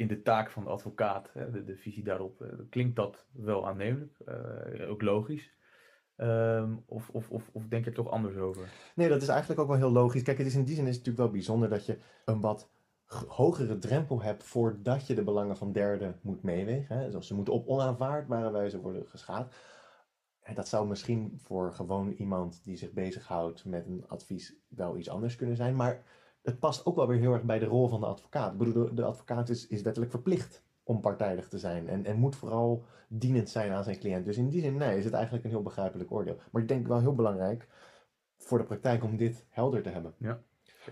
in 0.00 0.08
de 0.08 0.22
taak 0.22 0.50
van 0.50 0.64
de 0.64 0.70
advocaat, 0.70 1.30
de, 1.32 1.64
de 1.64 1.76
visie 1.76 2.04
daarop, 2.04 2.42
uh, 2.42 2.48
klinkt 2.70 2.96
dat 2.96 3.26
wel 3.32 3.66
aannemelijk, 3.66 4.18
uh, 4.28 4.90
ook 4.90 5.02
logisch. 5.02 5.50
Um, 6.16 6.82
of, 6.86 7.10
of, 7.10 7.30
of, 7.30 7.50
of, 7.52 7.66
denk 7.68 7.84
je 7.84 7.90
er 7.90 7.96
toch 7.96 8.10
anders 8.10 8.36
over? 8.36 8.68
Nee, 8.94 9.08
dat 9.08 9.22
is 9.22 9.28
eigenlijk 9.28 9.60
ook 9.60 9.68
wel 9.68 9.76
heel 9.76 9.90
logisch. 9.90 10.22
Kijk, 10.22 10.38
het 10.38 10.46
is 10.46 10.54
in 10.54 10.64
die 10.64 10.74
zin 10.74 10.86
is 10.86 10.96
het 10.96 11.06
natuurlijk 11.06 11.24
wel 11.24 11.40
bijzonder 11.40 11.68
dat 11.68 11.86
je 11.86 11.98
een 12.24 12.40
wat 12.40 12.70
hogere 13.26 13.78
drempel 13.78 14.22
hebt 14.22 14.44
voordat 14.44 15.06
je 15.06 15.14
de 15.14 15.24
belangen 15.24 15.56
van 15.56 15.72
derden 15.72 16.18
moet 16.22 16.42
meewegen. 16.42 16.96
Hè? 16.96 17.22
Ze 17.22 17.34
moeten 17.34 17.54
op 17.54 17.66
onaanvaardbare 17.66 18.50
wijze 18.50 18.80
worden 18.80 19.06
geschaad. 19.06 19.54
En 20.40 20.54
dat 20.54 20.68
zou 20.68 20.88
misschien 20.88 21.38
voor 21.42 21.72
gewoon 21.72 22.10
iemand 22.10 22.64
die 22.64 22.76
zich 22.76 22.92
bezighoudt 22.92 23.64
met 23.64 23.86
een 23.86 24.04
advies 24.08 24.56
wel 24.68 24.96
iets 24.96 25.08
anders 25.08 25.36
kunnen 25.36 25.56
zijn. 25.56 25.76
Maar 25.76 26.02
het 26.42 26.58
past 26.58 26.86
ook 26.86 26.96
wel 26.96 27.06
weer 27.06 27.18
heel 27.18 27.32
erg 27.32 27.42
bij 27.42 27.58
de 27.58 27.66
rol 27.66 27.88
van 27.88 28.00
de 28.00 28.06
advocaat. 28.06 28.52
Ik 28.52 28.58
bedoel, 28.58 28.94
de, 28.94 29.04
advocaat 29.04 29.48
is, 29.48 29.66
is 29.66 29.82
wettelijk 29.82 30.10
verplicht 30.10 30.64
om 30.82 31.00
partijdig 31.00 31.48
te 31.48 31.58
zijn. 31.58 31.88
En, 31.88 32.04
en 32.04 32.16
moet 32.16 32.36
vooral 32.36 32.84
dienend 33.08 33.48
zijn 33.48 33.72
aan 33.72 33.84
zijn 33.84 33.98
cliënt. 33.98 34.24
Dus 34.24 34.36
in 34.36 34.48
die 34.48 34.60
zin, 34.60 34.76
nee, 34.76 34.98
is 34.98 35.04
het 35.04 35.12
eigenlijk 35.12 35.44
een 35.44 35.50
heel 35.50 35.62
begrijpelijk 35.62 36.12
oordeel. 36.12 36.40
Maar 36.50 36.62
ik 36.62 36.68
denk 36.68 36.86
wel 36.86 37.00
heel 37.00 37.14
belangrijk 37.14 37.68
voor 38.36 38.58
de 38.58 38.64
praktijk 38.64 39.04
om 39.04 39.16
dit 39.16 39.46
helder 39.48 39.82
te 39.82 39.88
hebben. 39.88 40.14
Ja. 40.18 40.42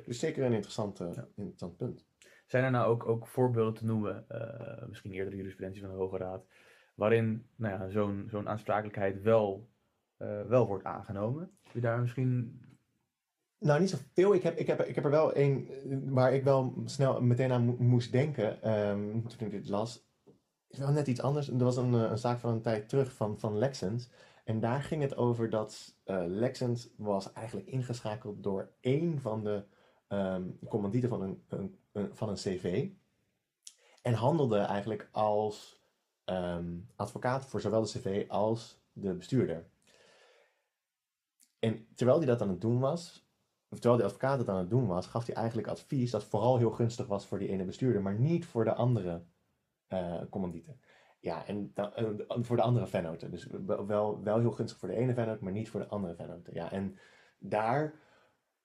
Dus 0.05 0.19
zeker 0.19 0.45
een 0.45 0.53
interessant, 0.53 1.01
uh, 1.01 1.09
interessant 1.35 1.77
punt. 1.77 2.07
Zijn 2.47 2.65
er 2.65 2.71
nou 2.71 2.91
ook, 2.91 3.09
ook 3.09 3.27
voorbeelden 3.27 3.75
te 3.75 3.85
noemen, 3.85 4.25
uh, 4.29 4.89
misschien 4.89 5.13
eerder 5.13 5.31
de 5.31 5.37
jurisprudentie 5.37 5.83
van 5.83 5.91
de 5.91 5.97
Hoge 5.97 6.17
Raad, 6.17 6.47
waarin 6.95 7.47
nou 7.57 7.75
ja, 7.75 7.89
zo'n 7.89 8.27
zo'n 8.31 8.49
aansprakelijkheid 8.49 9.23
wel, 9.23 9.69
uh, 10.19 10.43
wel 10.43 10.67
wordt 10.67 10.85
aangenomen? 10.85 11.51
Heb 11.63 11.73
je 11.73 11.81
daar 11.81 12.01
misschien 12.01 12.61
nou, 13.59 13.81
niet 13.81 13.91
zoveel. 13.91 14.35
Ik 14.35 14.43
heb, 14.43 14.59
ik, 14.59 14.67
heb, 14.67 14.81
ik 14.81 14.95
heb 14.95 15.05
er 15.05 15.11
wel 15.11 15.33
één 15.33 15.69
waar 16.13 16.35
ik 16.35 16.45
wel 16.45 16.75
snel 16.85 17.21
meteen 17.23 17.53
aan 17.53 17.77
moest 17.79 18.13
denken 18.13 18.79
um, 18.89 19.29
toen 19.29 19.47
ik 19.47 19.51
dit 19.51 19.69
las. 19.69 20.07
Is 20.69 20.79
wel 20.79 20.93
net 20.93 21.07
iets 21.07 21.21
anders. 21.21 21.49
Er 21.49 21.59
was 21.65 21.77
een, 21.77 21.95
eh, 21.95 22.11
een 22.11 22.19
zaak 22.19 22.39
van 22.39 22.53
een 22.53 22.63
tijd 22.63 22.89
terug 22.89 23.13
van, 23.13 23.39
van 23.39 23.59
Lexens. 23.59 24.11
En 24.45 24.61
daar 24.61 24.83
ging 24.83 25.03
het 25.03 25.17
over 25.17 25.51
dat 25.51 25.97
uh, 26.07 26.23
Lexens 26.27 26.89
was 26.97 27.33
eigenlijk 27.33 27.67
ingeschakeld 27.67 28.43
door 28.43 28.73
één 28.81 29.21
van 29.21 29.45
de 29.45 29.65
um, 30.09 30.59
commandieten 30.69 31.09
van 31.09 31.23
een, 31.23 31.43
een, 31.49 32.11
van 32.13 32.29
een 32.29 32.35
CV. 32.35 32.89
En 34.03 34.15
handelde 34.15 34.59
eigenlijk 34.59 35.09
als 35.13 35.83
um, 36.25 36.89
advocaat 36.97 37.47
voor 37.47 37.61
zowel 37.61 37.83
de 37.83 37.89
CV 37.89 38.25
als 38.29 38.81
de 38.93 39.15
bestuurder. 39.15 39.67
En 41.59 41.87
terwijl 41.95 42.19
hij 42.19 42.27
dat 42.27 42.43
aan 42.43 42.49
het 42.49 42.61
doen 42.61 42.79
was, 42.79 43.28
terwijl 43.69 43.97
die 43.97 44.05
advocaat 44.05 44.39
het 44.39 44.49
aan 44.49 44.59
het 44.59 44.71
doen 44.71 44.87
was, 44.87 45.07
gaf 45.07 45.27
hij 45.27 45.35
eigenlijk 45.35 45.69
advies 45.69 46.11
dat 46.11 46.25
vooral 46.25 46.59
heel 46.59 46.71
gunstig 46.71 47.07
was 47.07 47.27
voor 47.27 47.39
die 47.39 47.49
ene 47.49 47.65
bestuurder, 47.65 48.03
maar 48.03 48.19
niet 48.19 48.47
voor 48.47 48.65
de 48.65 48.75
andere 48.75 49.23
uh, 49.89 50.23
commandieten. 50.31 50.81
Ja, 51.21 51.47
en 51.47 51.71
dan, 51.75 51.93
uh, 51.99 52.09
voor 52.29 52.57
de 52.57 52.63
andere 52.63 52.87
vennoten. 52.87 53.31
Dus 53.31 53.47
wel, 53.87 54.23
wel 54.23 54.39
heel 54.39 54.51
gunstig 54.51 54.79
voor 54.79 54.89
de 54.89 54.95
ene 54.95 55.15
vennoot, 55.15 55.41
maar 55.41 55.53
niet 55.53 55.71
voor 55.71 55.81
de 55.81 55.89
andere 55.89 56.15
vennoten. 56.15 56.55
Ja, 56.55 56.73
en 56.73 56.99
daar 57.39 57.95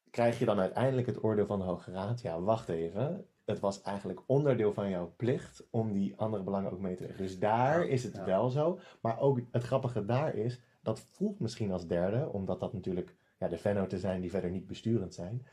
krijg 0.09 0.39
je 0.39 0.45
dan 0.45 0.59
uiteindelijk 0.59 1.07
het 1.07 1.23
oordeel 1.23 1.45
van 1.45 1.59
de 1.59 1.65
Hoge 1.65 1.91
Raad. 1.91 2.21
Ja, 2.21 2.41
wacht 2.41 2.69
even. 2.69 3.27
Het 3.45 3.59
was 3.59 3.81
eigenlijk 3.81 4.21
onderdeel 4.25 4.73
van 4.73 4.89
jouw 4.89 5.13
plicht 5.15 5.67
om 5.69 5.93
die 5.93 6.17
andere 6.17 6.43
belangen 6.43 6.71
ook 6.71 6.79
mee 6.79 6.95
te 6.95 7.03
leggen. 7.03 7.21
Dus 7.21 7.39
daar 7.39 7.85
is 7.85 8.03
het 8.03 8.23
wel 8.23 8.49
zo. 8.49 8.79
Maar 9.01 9.19
ook 9.19 9.39
het 9.51 9.63
grappige 9.63 10.05
daar 10.05 10.35
is, 10.35 10.61
dat 10.81 10.99
voelt 10.99 11.39
misschien 11.39 11.71
als 11.71 11.87
derde, 11.87 12.29
omdat 12.31 12.59
dat 12.59 12.73
natuurlijk 12.73 13.15
ja, 13.37 13.47
de 13.47 13.57
vennoten 13.57 13.99
zijn 13.99 14.21
die 14.21 14.29
verder 14.29 14.49
niet 14.49 14.67
besturend 14.67 15.13
zijn. 15.13 15.47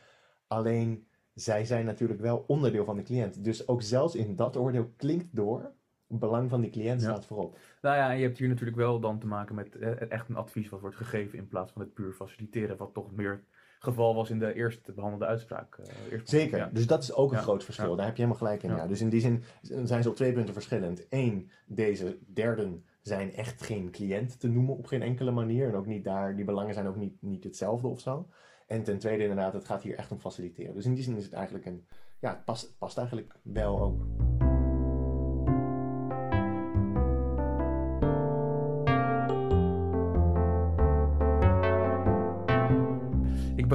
Alleen 0.47 1.09
zij 1.35 1.65
zijn 1.65 1.85
natuurlijk 1.85 2.21
wel 2.21 2.45
onderdeel 2.47 2.85
van 2.85 2.97
de 2.97 3.03
cliënt. 3.03 3.45
Dus 3.45 3.69
ook 3.69 3.83
zelfs 3.83 4.15
in 4.15 4.37
dat 4.37 4.57
oordeel 4.57 4.93
klinkt 4.97 5.37
door, 5.37 5.73
het 6.07 6.19
belang 6.19 6.51
van 6.51 6.61
die 6.61 6.71
cliënt 6.71 7.01
staat 7.01 7.27
voorop. 7.27 7.59
Nou 7.83 7.97
ja, 7.97 8.11
je 8.11 8.23
hebt 8.23 8.39
hier 8.39 8.49
natuurlijk 8.49 8.77
wel 8.77 9.01
dan 9.01 9.19
te 9.19 9.27
maken 9.27 9.55
met 9.55 9.77
eh, 9.77 10.11
echt 10.11 10.29
een 10.29 10.37
advies 10.37 10.69
wat 10.69 10.81
wordt 10.81 10.97
gegeven 10.97 11.39
in 11.39 11.49
plaats 11.49 11.73
van 11.73 11.83
het 11.83 11.95
puur 11.95 12.13
faciliteren, 12.13 12.77
wat 12.77 12.95
toch 12.95 13.13
meer 13.13 13.45
geval 13.79 14.15
was 14.15 14.31
in 14.31 14.39
de 14.39 14.55
eerste 14.55 14.93
behandelde 14.93 15.27
uitspraak. 15.27 15.79
Uh, 15.79 16.21
Zeker, 16.25 16.59
ja. 16.59 16.71
dus 16.73 16.87
dat 16.87 17.03
is 17.03 17.15
ook 17.15 17.33
een 17.33 17.39
groot 17.39 17.65
verschil. 17.65 17.97
Daar 17.97 18.07
heb 18.07 18.17
je 18.17 18.23
helemaal 18.23 18.47
gelijk 18.47 18.63
in. 18.63 18.71
Ja. 18.71 18.87
Dus 18.87 19.01
in 19.01 19.09
die 19.09 19.21
zin 19.21 19.45
zijn 19.61 20.03
ze 20.03 20.09
op 20.09 20.17
twee 20.17 20.33
punten 20.33 20.53
verschillend. 20.53 21.07
Eén, 21.09 21.51
deze 21.67 22.19
derden 22.33 22.85
zijn 23.03 23.35
echt 23.35 23.63
geen 23.63 23.91
cliënt 23.91 24.41
te 24.41 24.49
noemen 24.49 24.77
op 24.77 24.87
geen 24.87 25.03
enkele 25.03 25.31
manier. 25.31 25.69
En 25.69 25.75
ook 25.75 25.87
niet 25.87 26.05
daar, 26.05 26.37
die 26.37 26.45
belangen 26.45 26.75
zijn 26.75 26.87
ook 26.87 26.97
niet, 26.97 27.23
niet 27.23 27.45
hetzelfde 27.45 27.89
of 27.89 28.01
zo. 28.01 28.29
En 28.67 28.83
ten 28.83 28.99
tweede 28.99 29.23
inderdaad, 29.23 29.53
het 29.53 29.65
gaat 29.65 29.83
hier 29.83 29.97
echt 29.97 30.13
om 30.13 30.21
faciliteren. 30.21 30.75
Dus 30.75 30.85
in 30.85 30.95
die 30.95 31.05
zin 31.05 31.17
is 31.17 31.25
het 31.25 31.33
eigenlijk 31.33 31.67
een, 31.67 31.87
ja, 32.19 32.31
het 32.31 32.45
past, 32.45 32.79
past 32.79 32.99
eigenlijk 32.99 33.35
wel 33.43 33.81
ook. 33.81 34.40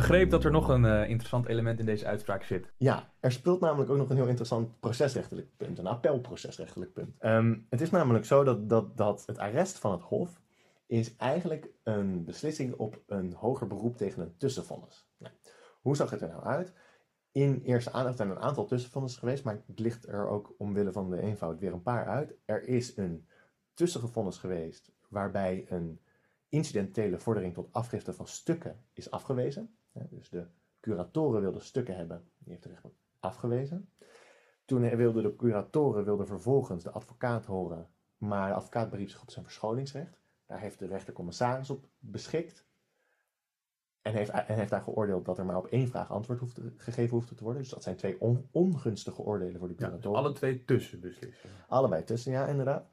Begreep 0.08 0.30
dat 0.30 0.44
er 0.44 0.52
nog 0.52 0.68
een 0.68 0.84
uh, 0.84 1.10
interessant 1.10 1.48
element 1.48 1.80
in 1.80 1.86
deze 1.86 2.06
uitspraak 2.06 2.44
zit. 2.44 2.72
Ja, 2.78 3.14
er 3.20 3.32
speelt 3.32 3.60
namelijk 3.60 3.90
ook 3.90 3.98
nog 3.98 4.10
een 4.10 4.16
heel 4.16 4.28
interessant 4.28 4.80
procesrechtelijk 4.80 5.58
punt, 5.58 5.78
een 5.78 5.88
appelprocesrechtelijk 5.88 6.94
punt. 6.94 7.16
Um, 7.20 7.66
het 7.70 7.82
is 7.82 7.90
namelijk 7.90 8.26
zo 8.26 8.44
dat, 8.44 8.70
dat, 8.70 8.98
dat 8.98 9.24
het 9.26 9.38
arrest 9.38 9.78
van 9.78 9.92
het 9.92 10.02
Hof 10.02 10.42
is 10.88 11.16
eigenlijk 11.16 11.70
een 11.84 12.26
beslissing 12.26 12.74
op 12.74 13.02
een 13.08 13.34
hoger 13.34 13.68
beroep 13.68 13.98
tegen 13.98 14.22
een 14.22 14.38
tussenvonnis. 14.38 15.08
Nou, 15.18 15.34
hoe 15.82 15.96
zag 15.96 16.10
het 16.10 16.22
er 16.22 16.28
nou 16.28 16.44
uit? 16.44 16.74
In 17.32 17.62
eerste 17.64 17.92
aandacht 17.92 18.18
zijn 18.18 18.30
een 18.30 18.40
aantal 18.40 18.66
tussenvonnissen 18.66 19.20
geweest, 19.20 19.44
maar 19.44 19.62
het 19.68 19.80
ligt 19.80 20.08
er 20.08 20.28
ook 20.28 20.56
omwille 20.58 20.92
van 20.92 21.10
de 21.10 21.22
eenvoud 21.22 21.60
weer 21.60 21.74
een 21.74 21.82
paar 21.82 22.08
uit. 22.08 22.34
Er 22.46 22.68
is 22.68 22.98
een 22.98 23.28
tussengevonnis 23.74 24.38
geweest 24.38 24.92
waarbij 25.08 25.66
een 25.70 26.00
incidentele 26.50 27.20
vordering 27.20 27.54
tot 27.54 27.70
afgifte 27.72 28.14
van 28.14 28.28
stukken 28.28 28.84
is 28.94 29.12
afgewezen 29.12 29.76
dus 30.10 30.30
de 30.30 30.46
curatoren 30.80 31.42
wilden 31.42 31.62
stukken 31.62 31.96
hebben, 31.96 32.30
die 32.38 32.52
heeft 32.52 32.64
de 32.64 32.70
rechtbank 32.70 32.96
afgewezen. 33.20 33.90
Toen 34.66 34.96
wilden 34.96 35.24
de 35.24 35.36
curatoren 35.36 36.06
wilden 36.06 36.28
vervolgens 36.28 36.84
de 36.84 36.92
advocaat 36.92 37.46
horen, 37.46 37.90
maar 38.18 38.48
de 38.48 38.56
advocaat 38.56 38.90
beriep 38.90 39.10
zich 39.10 39.22
op 39.22 39.32
zijn 39.32 39.46
verscholingsrecht. 39.46 40.20
Daar 40.46 40.60
heeft 40.60 40.80
de 40.80 40.88
rechtercommissaris 40.88 41.70
op 41.70 41.88
beschikt. 42.00 42.66
En 44.02 44.14
heeft, 44.14 44.30
en 44.30 44.56
heeft 44.56 44.70
daar 44.70 44.82
geoordeeld 44.82 45.26
dat 45.26 45.38
er 45.38 45.46
maar 45.46 45.58
op 45.58 45.68
één 45.68 45.88
vraag 45.88 46.12
antwoord 46.12 46.40
hoeft 46.40 46.60
gegeven 46.78 47.16
hoeft 47.16 47.38
te 47.38 47.44
worden. 47.44 47.62
Dus 47.62 47.72
dat 47.72 47.84
zijn 47.84 47.96
twee 47.96 48.18
ongunstige 48.52 49.22
oordelen 49.22 49.60
voor 49.60 49.68
de 49.68 49.76
curatoren. 49.76 50.20
alle 50.20 50.34
twee 50.34 50.66
tussenbeslissingen. 50.66 51.56
Allebei 51.68 52.04
tussen, 52.04 52.32
ja, 52.32 52.48
inderdaad. 52.48 52.90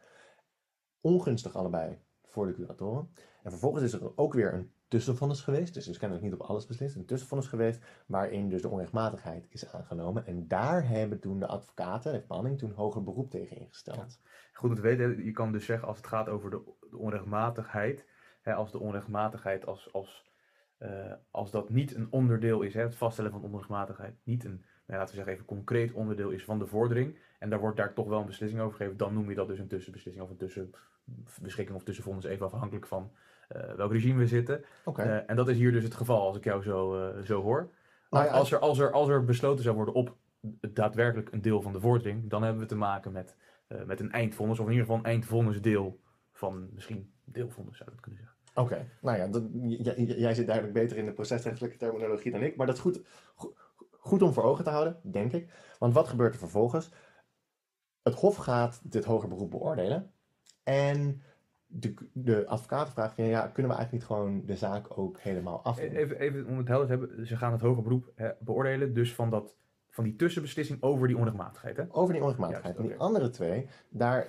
Ongunstig 1.00 1.56
allebei 1.56 1.98
voor 2.24 2.46
de 2.46 2.54
curatoren. 2.54 3.10
En 3.42 3.50
vervolgens 3.50 3.84
is 3.84 3.92
er 3.92 4.18
ook 4.18 4.34
weer 4.34 4.54
een 4.54 4.72
tussenvonnis 4.92 5.40
geweest. 5.40 5.74
Dus 5.74 5.88
is 5.88 5.98
kennelijk 5.98 6.26
niet 6.26 6.40
op 6.40 6.46
alles 6.48 6.66
beslist. 6.66 6.96
Een 6.96 7.04
tussenvonnis 7.04 7.48
geweest 7.48 7.84
waarin 8.06 8.48
dus 8.48 8.62
de 8.62 8.68
onrechtmatigheid 8.68 9.46
is 9.48 9.72
aangenomen. 9.72 10.26
En 10.26 10.48
daar 10.48 10.88
hebben 10.88 11.20
toen 11.20 11.38
de 11.38 11.46
advocaten, 11.46 12.12
de 12.12 12.20
Panning, 12.20 12.58
toen 12.58 12.72
hoger 12.72 13.02
beroep 13.02 13.30
tegen 13.30 13.56
ingesteld. 13.56 14.20
Goed 14.52 14.70
om 14.70 14.76
te 14.76 14.82
weten, 14.82 15.24
je 15.24 15.32
kan 15.32 15.52
dus 15.52 15.64
zeggen 15.64 15.88
als 15.88 15.96
het 15.96 16.06
gaat 16.06 16.28
over 16.28 16.50
de, 16.50 16.60
de 16.90 16.96
onrechtmatigheid. 16.96 18.06
Hè, 18.42 18.54
als 18.54 18.72
de 18.72 18.78
onrechtmatigheid, 18.78 19.66
als, 19.66 19.92
als, 19.92 20.30
uh, 20.78 21.12
als 21.30 21.50
dat 21.50 21.70
niet 21.70 21.94
een 21.94 22.06
onderdeel 22.10 22.62
is, 22.62 22.74
hè, 22.74 22.82
het 22.82 22.94
vaststellen 22.94 23.30
van 23.30 23.42
onrechtmatigheid, 23.42 24.14
niet 24.24 24.44
een, 24.44 24.64
nou, 24.86 24.98
laten 24.98 25.08
we 25.08 25.14
zeggen 25.14 25.32
even 25.32 25.44
concreet 25.44 25.92
onderdeel 25.92 26.30
is 26.30 26.44
van 26.44 26.58
de 26.58 26.66
vordering. 26.66 27.18
En 27.38 27.50
daar 27.50 27.60
wordt 27.60 27.76
daar 27.76 27.94
toch 27.94 28.08
wel 28.08 28.20
een 28.20 28.26
beslissing 28.26 28.60
over 28.60 28.76
gegeven. 28.76 28.96
Dan 28.98 29.14
noem 29.14 29.28
je 29.28 29.34
dat 29.34 29.48
dus 29.48 29.58
een 29.58 29.68
tussenbeslissing 29.68 30.24
of 30.24 30.30
een 30.30 30.36
tussenbeschikking 30.36 31.76
of 31.76 31.84
tussenvonnis, 31.84 32.24
even 32.24 32.46
afhankelijk 32.46 32.86
van 32.86 33.10
welk 33.76 33.92
regime 33.92 34.18
we 34.18 34.26
zitten. 34.26 34.64
Uh, 34.98 35.30
en 35.30 35.36
dat 35.36 35.48
is 35.48 35.56
hier 35.56 35.72
dus 35.72 35.84
het 35.84 35.94
geval, 35.94 36.26
als 36.26 36.36
ik 36.36 36.44
jou 36.44 36.62
zo, 36.62 36.96
uh, 36.96 37.24
zo 37.24 37.42
hoor. 37.42 37.70
Nou 38.10 38.24
ja, 38.24 38.30
als, 38.30 38.52
er, 38.52 38.58
als, 38.58 38.78
er, 38.78 38.92
als 38.92 39.08
er 39.08 39.24
besloten 39.24 39.64
zou 39.64 39.76
worden 39.76 39.94
op 39.94 40.16
daadwerkelijk 40.60 41.32
een 41.32 41.42
deel 41.42 41.62
van 41.62 41.72
de 41.72 41.80
vordering, 41.80 42.30
dan 42.30 42.42
hebben 42.42 42.62
we 42.62 42.68
te 42.68 42.76
maken 42.76 43.12
met, 43.12 43.36
met 43.86 44.00
een 44.00 44.12
eindvonnis, 44.12 44.58
of 44.58 44.66
in 44.66 44.72
ieder 44.72 44.86
geval 44.86 45.00
een 45.00 45.10
eindvonnisdeel 45.10 46.00
van 46.32 46.68
misschien 46.72 47.12
deelvonnis 47.24 47.76
zou 47.76 47.90
dat 47.90 48.00
kunnen 48.00 48.20
zeggen. 48.20 48.38
Oké, 48.54 48.88
nou 49.00 49.18
ja, 49.18 49.26
dat, 49.26 49.42
jij, 50.18 50.34
zit 50.34 50.46
duidelijk 50.46 50.74
beter 50.74 50.96
in 50.96 51.04
de 51.04 51.12
procesrechtelijke 51.12 51.76
terminologie 51.76 52.32
dan 52.32 52.42
ik, 52.42 52.56
maar 52.56 52.66
dat 52.66 52.74
is 52.74 52.80
goed, 52.80 53.00
goed 53.90 54.22
om 54.22 54.32
voor 54.32 54.42
ogen 54.42 54.64
te 54.64 54.70
houden, 54.70 55.00
denk 55.02 55.32
ik. 55.32 55.74
Want 55.78 55.94
wat 55.94 56.08
gebeurt 56.08 56.32
er 56.32 56.38
vervolgens? 56.38 56.92
Het 58.02 58.14
Hof 58.14 58.36
gaat 58.36 58.80
dit 58.92 59.04
hoger 59.04 59.28
beroep 59.28 59.50
beoordelen 59.50 60.12
en 60.62 61.22
de, 61.74 61.94
de 62.12 62.46
advocaat 62.46 62.90
vraagt 62.90 63.14
van 63.14 63.24
ja, 63.24 63.46
kunnen 63.46 63.72
we 63.72 63.76
eigenlijk 63.76 63.92
niet 63.92 64.04
gewoon 64.04 64.42
de 64.46 64.56
zaak 64.56 64.98
ook 64.98 65.20
helemaal 65.20 65.62
af? 65.62 65.78
Even, 65.78 66.18
even 66.18 66.46
om 66.46 66.58
het 66.58 66.68
helder 66.68 66.86
te 66.86 66.92
hebben, 66.92 67.26
ze 67.26 67.36
gaan 67.36 67.52
het 67.52 67.60
hoger 67.60 67.82
beroep 67.82 68.12
hè, 68.14 68.30
beoordelen, 68.40 68.94
dus 68.94 69.14
van, 69.14 69.30
dat, 69.30 69.56
van 69.90 70.04
die 70.04 70.16
tussenbeslissing 70.16 70.82
over 70.82 71.08
die 71.08 71.16
onrechtmatigheid. 71.16 71.76
Hè? 71.76 71.84
Over 71.88 72.12
die 72.12 72.22
onrechtmatigheid. 72.22 72.76
en 72.76 72.82
die 72.82 72.96
andere 72.96 73.30
twee, 73.30 73.68
daar, 73.88 74.26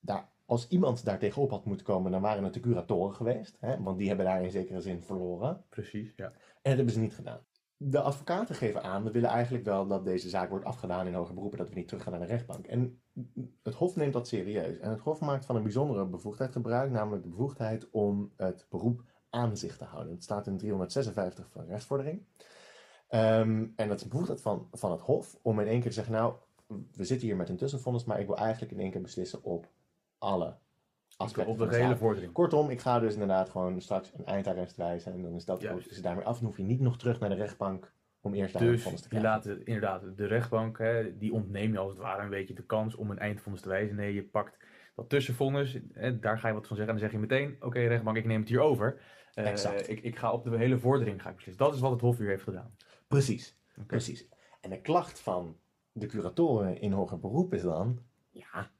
daar, 0.00 0.28
als 0.46 0.68
iemand 0.68 1.04
daar 1.04 1.18
tegenop 1.18 1.50
had 1.50 1.64
moeten 1.64 1.86
komen, 1.86 2.10
dan 2.10 2.20
waren 2.20 2.44
het 2.44 2.54
de 2.54 2.60
curatoren 2.60 3.14
geweest. 3.14 3.56
Hè? 3.60 3.82
Want 3.82 3.98
die 3.98 4.08
hebben 4.08 4.26
daar 4.26 4.42
in 4.42 4.50
zekere 4.50 4.80
zin 4.80 5.02
verloren. 5.02 5.64
Precies, 5.68 6.12
ja. 6.16 6.26
En 6.26 6.32
dat 6.62 6.76
hebben 6.76 6.94
ze 6.94 7.00
niet 7.00 7.14
gedaan 7.14 7.40
de 7.80 8.00
advocaten 8.00 8.54
geven 8.54 8.82
aan, 8.82 9.04
we 9.04 9.10
willen 9.10 9.30
eigenlijk 9.30 9.64
wel 9.64 9.86
dat 9.86 10.04
deze 10.04 10.28
zaak 10.28 10.50
wordt 10.50 10.64
afgedaan 10.64 11.06
in 11.06 11.14
hoger 11.14 11.34
beroepen, 11.34 11.58
dat 11.58 11.68
we 11.68 11.74
niet 11.74 11.88
terug 11.88 12.02
gaan 12.02 12.12
naar 12.12 12.20
de 12.20 12.26
rechtbank. 12.26 12.66
En 12.66 13.00
het 13.62 13.74
Hof 13.74 13.96
neemt 13.96 14.12
dat 14.12 14.28
serieus. 14.28 14.78
En 14.78 14.90
het 14.90 15.00
Hof 15.00 15.20
maakt 15.20 15.44
van 15.44 15.56
een 15.56 15.62
bijzondere 15.62 16.06
bevoegdheid 16.06 16.52
gebruik, 16.52 16.90
namelijk 16.90 17.22
de 17.22 17.28
bevoegdheid 17.28 17.90
om 17.90 18.32
het 18.36 18.66
beroep 18.68 19.02
aan 19.30 19.56
zich 19.56 19.76
te 19.76 19.84
houden. 19.84 20.12
Het 20.12 20.22
staat 20.22 20.46
in 20.46 20.56
356 20.56 21.48
van 21.50 21.64
rechtsvordering. 21.64 22.26
Ehm, 23.08 23.66
en 23.76 23.88
dat 23.88 23.96
is 23.96 24.02
een 24.02 24.08
bevoegdheid 24.08 24.40
van, 24.40 24.68
van 24.72 24.90
het 24.90 25.00
Hof 25.00 25.38
om 25.42 25.60
in 25.60 25.66
één 25.66 25.80
keer 25.80 25.90
te 25.90 25.96
zeggen, 25.96 26.14
nou, 26.14 26.34
we 26.92 27.04
zitten 27.04 27.26
hier 27.26 27.36
met 27.36 27.48
een 27.48 27.56
tussenvonnis, 27.56 28.04
maar 28.04 28.20
ik 28.20 28.26
wil 28.26 28.36
eigenlijk 28.36 28.72
in 28.72 28.80
één 28.80 28.90
keer 28.90 29.02
beslissen 29.02 29.42
op 29.42 29.70
alle 30.18 30.56
Op 31.18 31.58
de, 31.58 31.76
hele 31.76 31.96
vordering. 31.96 32.32
Kortom, 32.32 32.70
ik 32.70 32.80
ga 32.80 32.98
dus 32.98 33.12
inderdaad 33.12 33.48
gewoon 33.48 33.80
straks 33.80 34.12
een 34.16 34.26
eindarrest 34.26 34.76
wijzen 34.76 35.12
en 35.12 35.22
dan 35.22 35.34
is 35.34 35.44
dat 35.44 35.62
is 35.62 35.94
het 35.94 36.02
daarmee 36.02 36.24
af. 36.24 36.38
Dan 36.38 36.46
hoef 36.46 36.56
je 36.56 36.62
niet 36.62 36.80
nog 36.80 36.98
terug 36.98 37.20
naar 37.20 37.28
de 37.28 37.34
rechtbank 37.34 37.92
om 38.20 38.34
eerst 38.34 38.58
de 38.58 38.64
dus 38.64 39.00
te 39.00 39.08
krijgen. 39.08 39.42
Dus 39.42 39.58
inderdaad, 39.64 40.16
de 40.16 40.26
rechtbank, 40.26 40.78
hè, 40.78 41.16
die 41.16 41.32
ontneemt 41.32 41.72
je 41.72 41.78
als 41.78 41.90
het 41.90 42.00
ware 42.00 42.22
een 42.22 42.30
beetje 42.30 42.54
de 42.54 42.64
kans 42.64 42.94
om 42.94 43.10
een 43.10 43.18
eindvonnis 43.18 43.62
te 43.62 43.68
wijzen. 43.68 43.96
Nee, 43.96 44.14
je 44.14 44.22
pakt 44.22 44.56
dat 44.94 45.08
tussenvonnis, 45.08 45.78
hè, 45.92 46.18
daar 46.18 46.38
ga 46.38 46.48
je 46.48 46.54
wat 46.54 46.66
van 46.66 46.76
zeggen 46.76 46.94
en 46.94 47.00
dan 47.00 47.10
zeg 47.10 47.20
je 47.20 47.26
meteen, 47.26 47.56
oké 47.60 47.78
rechtbank, 47.78 48.16
ik 48.16 48.24
neem 48.24 48.40
het 48.40 48.48
hier 48.48 48.60
over. 48.60 49.00
Uh, 49.34 49.52
ik, 49.86 50.00
ik 50.00 50.16
ga 50.16 50.32
op 50.32 50.44
de 50.44 50.56
hele 50.56 50.78
vordering 50.78 51.22
ga 51.22 51.28
ik 51.28 51.36
beslissen. 51.36 51.64
Dat 51.64 51.74
is 51.74 51.80
wat 51.80 51.90
het 51.90 52.00
Hof 52.00 52.18
hier 52.18 52.28
heeft 52.28 52.42
gedaan. 52.42 52.74
Precies, 53.08 53.58
precies. 53.86 54.28
En 54.60 54.70
de 54.70 54.80
klacht 54.80 55.20
van 55.20 55.56
de 55.92 56.06
curatoren 56.06 56.80
in 56.80 56.92
hoger 56.92 57.18
beroep 57.18 57.54
is 57.54 57.62
dan, 57.62 57.98
ja, 58.30 58.70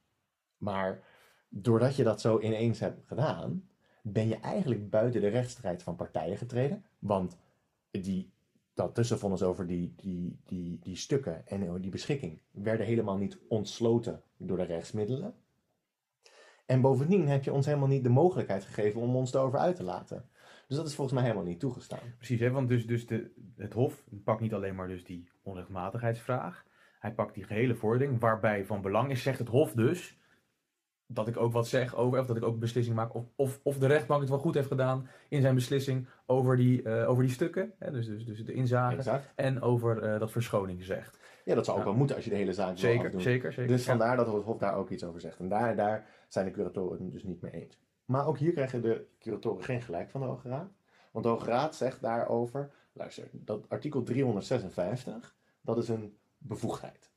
maar 0.57 1.03
doordat 1.49 1.97
je 1.97 2.05
dat 2.05 2.21
zo 2.21 2.41
ineens 2.41 2.81
hebt 2.81 3.07
gedaan, 3.07 3.69
ben 4.03 4.29
je 4.29 4.37
eigenlijk 4.37 4.91
buiten 4.91 5.21
de 5.21 5.29
rechtsstrijd 5.29 5.83
van 5.83 5.97
partijen 5.97 6.37
getreden. 6.37 6.85
Want 6.99 7.39
die, 7.91 8.33
dat 8.75 8.95
tussenvonnis 8.95 9.43
over 9.43 9.67
die, 9.67 9.95
die, 9.97 10.41
die, 10.45 10.79
die 10.79 10.97
stukken 10.97 11.47
en 11.47 11.81
die 11.81 11.91
beschikking 11.91 12.41
werden 12.51 12.87
helemaal 12.87 13.17
niet 13.17 13.39
ontsloten 13.49 14.23
door 14.37 14.57
de 14.57 14.65
rechtsmiddelen. 14.65 15.35
En 16.67 16.81
bovendien 16.81 17.29
heb 17.29 17.45
je 17.45 17.53
ons 17.53 17.67
helemaal 17.67 17.89
niet 17.89 18.03
de 18.03 18.09
mogelijkheid 18.09 18.65
gegeven 18.65 19.01
om 19.01 19.17
ons 19.17 19.35
erover 19.35 19.59
uit 19.59 19.77
te 19.77 19.83
laten. 19.83 20.29
Dus 20.67 20.77
dat 20.77 20.87
is 20.87 20.95
volgens 20.95 21.17
mij 21.17 21.27
helemaal 21.27 21.47
niet 21.47 21.61
toegestaan. 21.61 22.15
Precies, 22.17 22.41
hè? 22.41 22.51
want 22.51 22.69
dus, 22.69 22.87
dus 22.87 23.07
de, 23.07 23.31
het 23.57 23.73
Hof 23.73 24.05
pakt 24.25 24.41
niet 24.41 24.55
alleen 24.55 24.75
maar 24.75 24.89
dus 24.89 25.05
die 25.05 25.29
onrechtmatigheidsvraag. 25.43 26.67
Hij 26.99 27.13
pakt 27.13 27.35
die 27.35 27.45
gehele 27.45 27.75
vordering, 27.75 28.21
waarbij 28.21 28.65
van 28.65 28.81
belang 28.81 29.11
is, 29.11 29.23
zegt 29.23 29.39
het 29.39 29.49
Hof 29.49 29.73
dus, 29.73 30.19
dat 31.11 31.29
ik 31.29 31.37
ook 31.37 31.53
wat 31.53 31.69
zeg 31.69 31.97
over, 31.97 32.21
of 32.21 32.27
dat 32.27 32.37
ik 32.37 32.45
ook 32.45 32.53
een 32.53 32.59
beslissing 32.59 32.97
maak, 32.97 33.15
of, 33.15 33.25
of, 33.37 33.61
of 33.63 33.79
de 33.79 33.87
rechtbank 33.87 34.21
het 34.21 34.31
wel 34.31 34.39
goed 34.39 34.55
heeft 34.55 34.69
gedaan 34.69 35.09
in 35.29 35.41
zijn 35.41 35.55
beslissing 35.55 36.09
over 36.27 36.57
die, 36.57 36.83
uh, 36.83 37.09
over 37.09 37.23
die 37.23 37.33
stukken, 37.33 37.73
hè, 37.79 37.91
dus, 37.91 38.07
dus, 38.07 38.25
dus 38.25 38.45
de 38.45 38.53
inzage, 38.53 39.21
en 39.35 39.63
over 39.63 40.03
uh, 40.03 40.19
dat 40.19 40.31
verschoningsrecht. 40.31 41.19
Ja, 41.45 41.55
dat 41.55 41.65
zou 41.65 41.79
ook 41.79 41.85
wel 41.85 41.95
moeten 41.95 42.17
als 42.17 42.25
je 42.25 42.31
de 42.31 42.37
hele 42.37 42.53
zaak 42.53 42.79
zeker, 42.79 43.03
wil 43.03 43.11
doen. 43.11 43.21
Zeker, 43.21 43.53
zeker. 43.53 43.73
Dus 43.73 43.85
vandaar 43.85 44.17
dat 44.17 44.33
het 44.33 44.45
Hof 44.45 44.59
daar 44.59 44.77
ook 44.77 44.91
iets 44.91 45.05
over 45.05 45.21
zegt. 45.21 45.39
En 45.39 45.49
daar, 45.49 45.77
daar 45.77 46.07
zijn 46.29 46.45
de 46.45 46.51
curatoren 46.51 47.03
het 47.03 47.13
dus 47.13 47.25
niet 47.25 47.41
mee 47.41 47.53
eens. 47.53 47.79
Maar 48.05 48.27
ook 48.27 48.39
hier 48.39 48.53
krijgen 48.53 48.83
de 48.83 49.07
curatoren 49.19 49.65
geen 49.65 49.83
gelijk 49.83 50.11
van 50.11 50.21
de 50.21 50.27
Hoge 50.27 50.49
Raad. 50.49 50.73
Want 51.13 51.25
de 51.25 51.31
Hoge 51.31 51.51
Raad 51.51 51.75
zegt 51.75 52.01
daarover, 52.01 52.71
luister, 52.93 53.29
dat 53.33 53.69
artikel 53.69 54.03
356, 54.03 55.37
dat 55.61 55.79
is 55.79 55.89
een 55.89 56.17
bevoegdheid. 56.39 57.11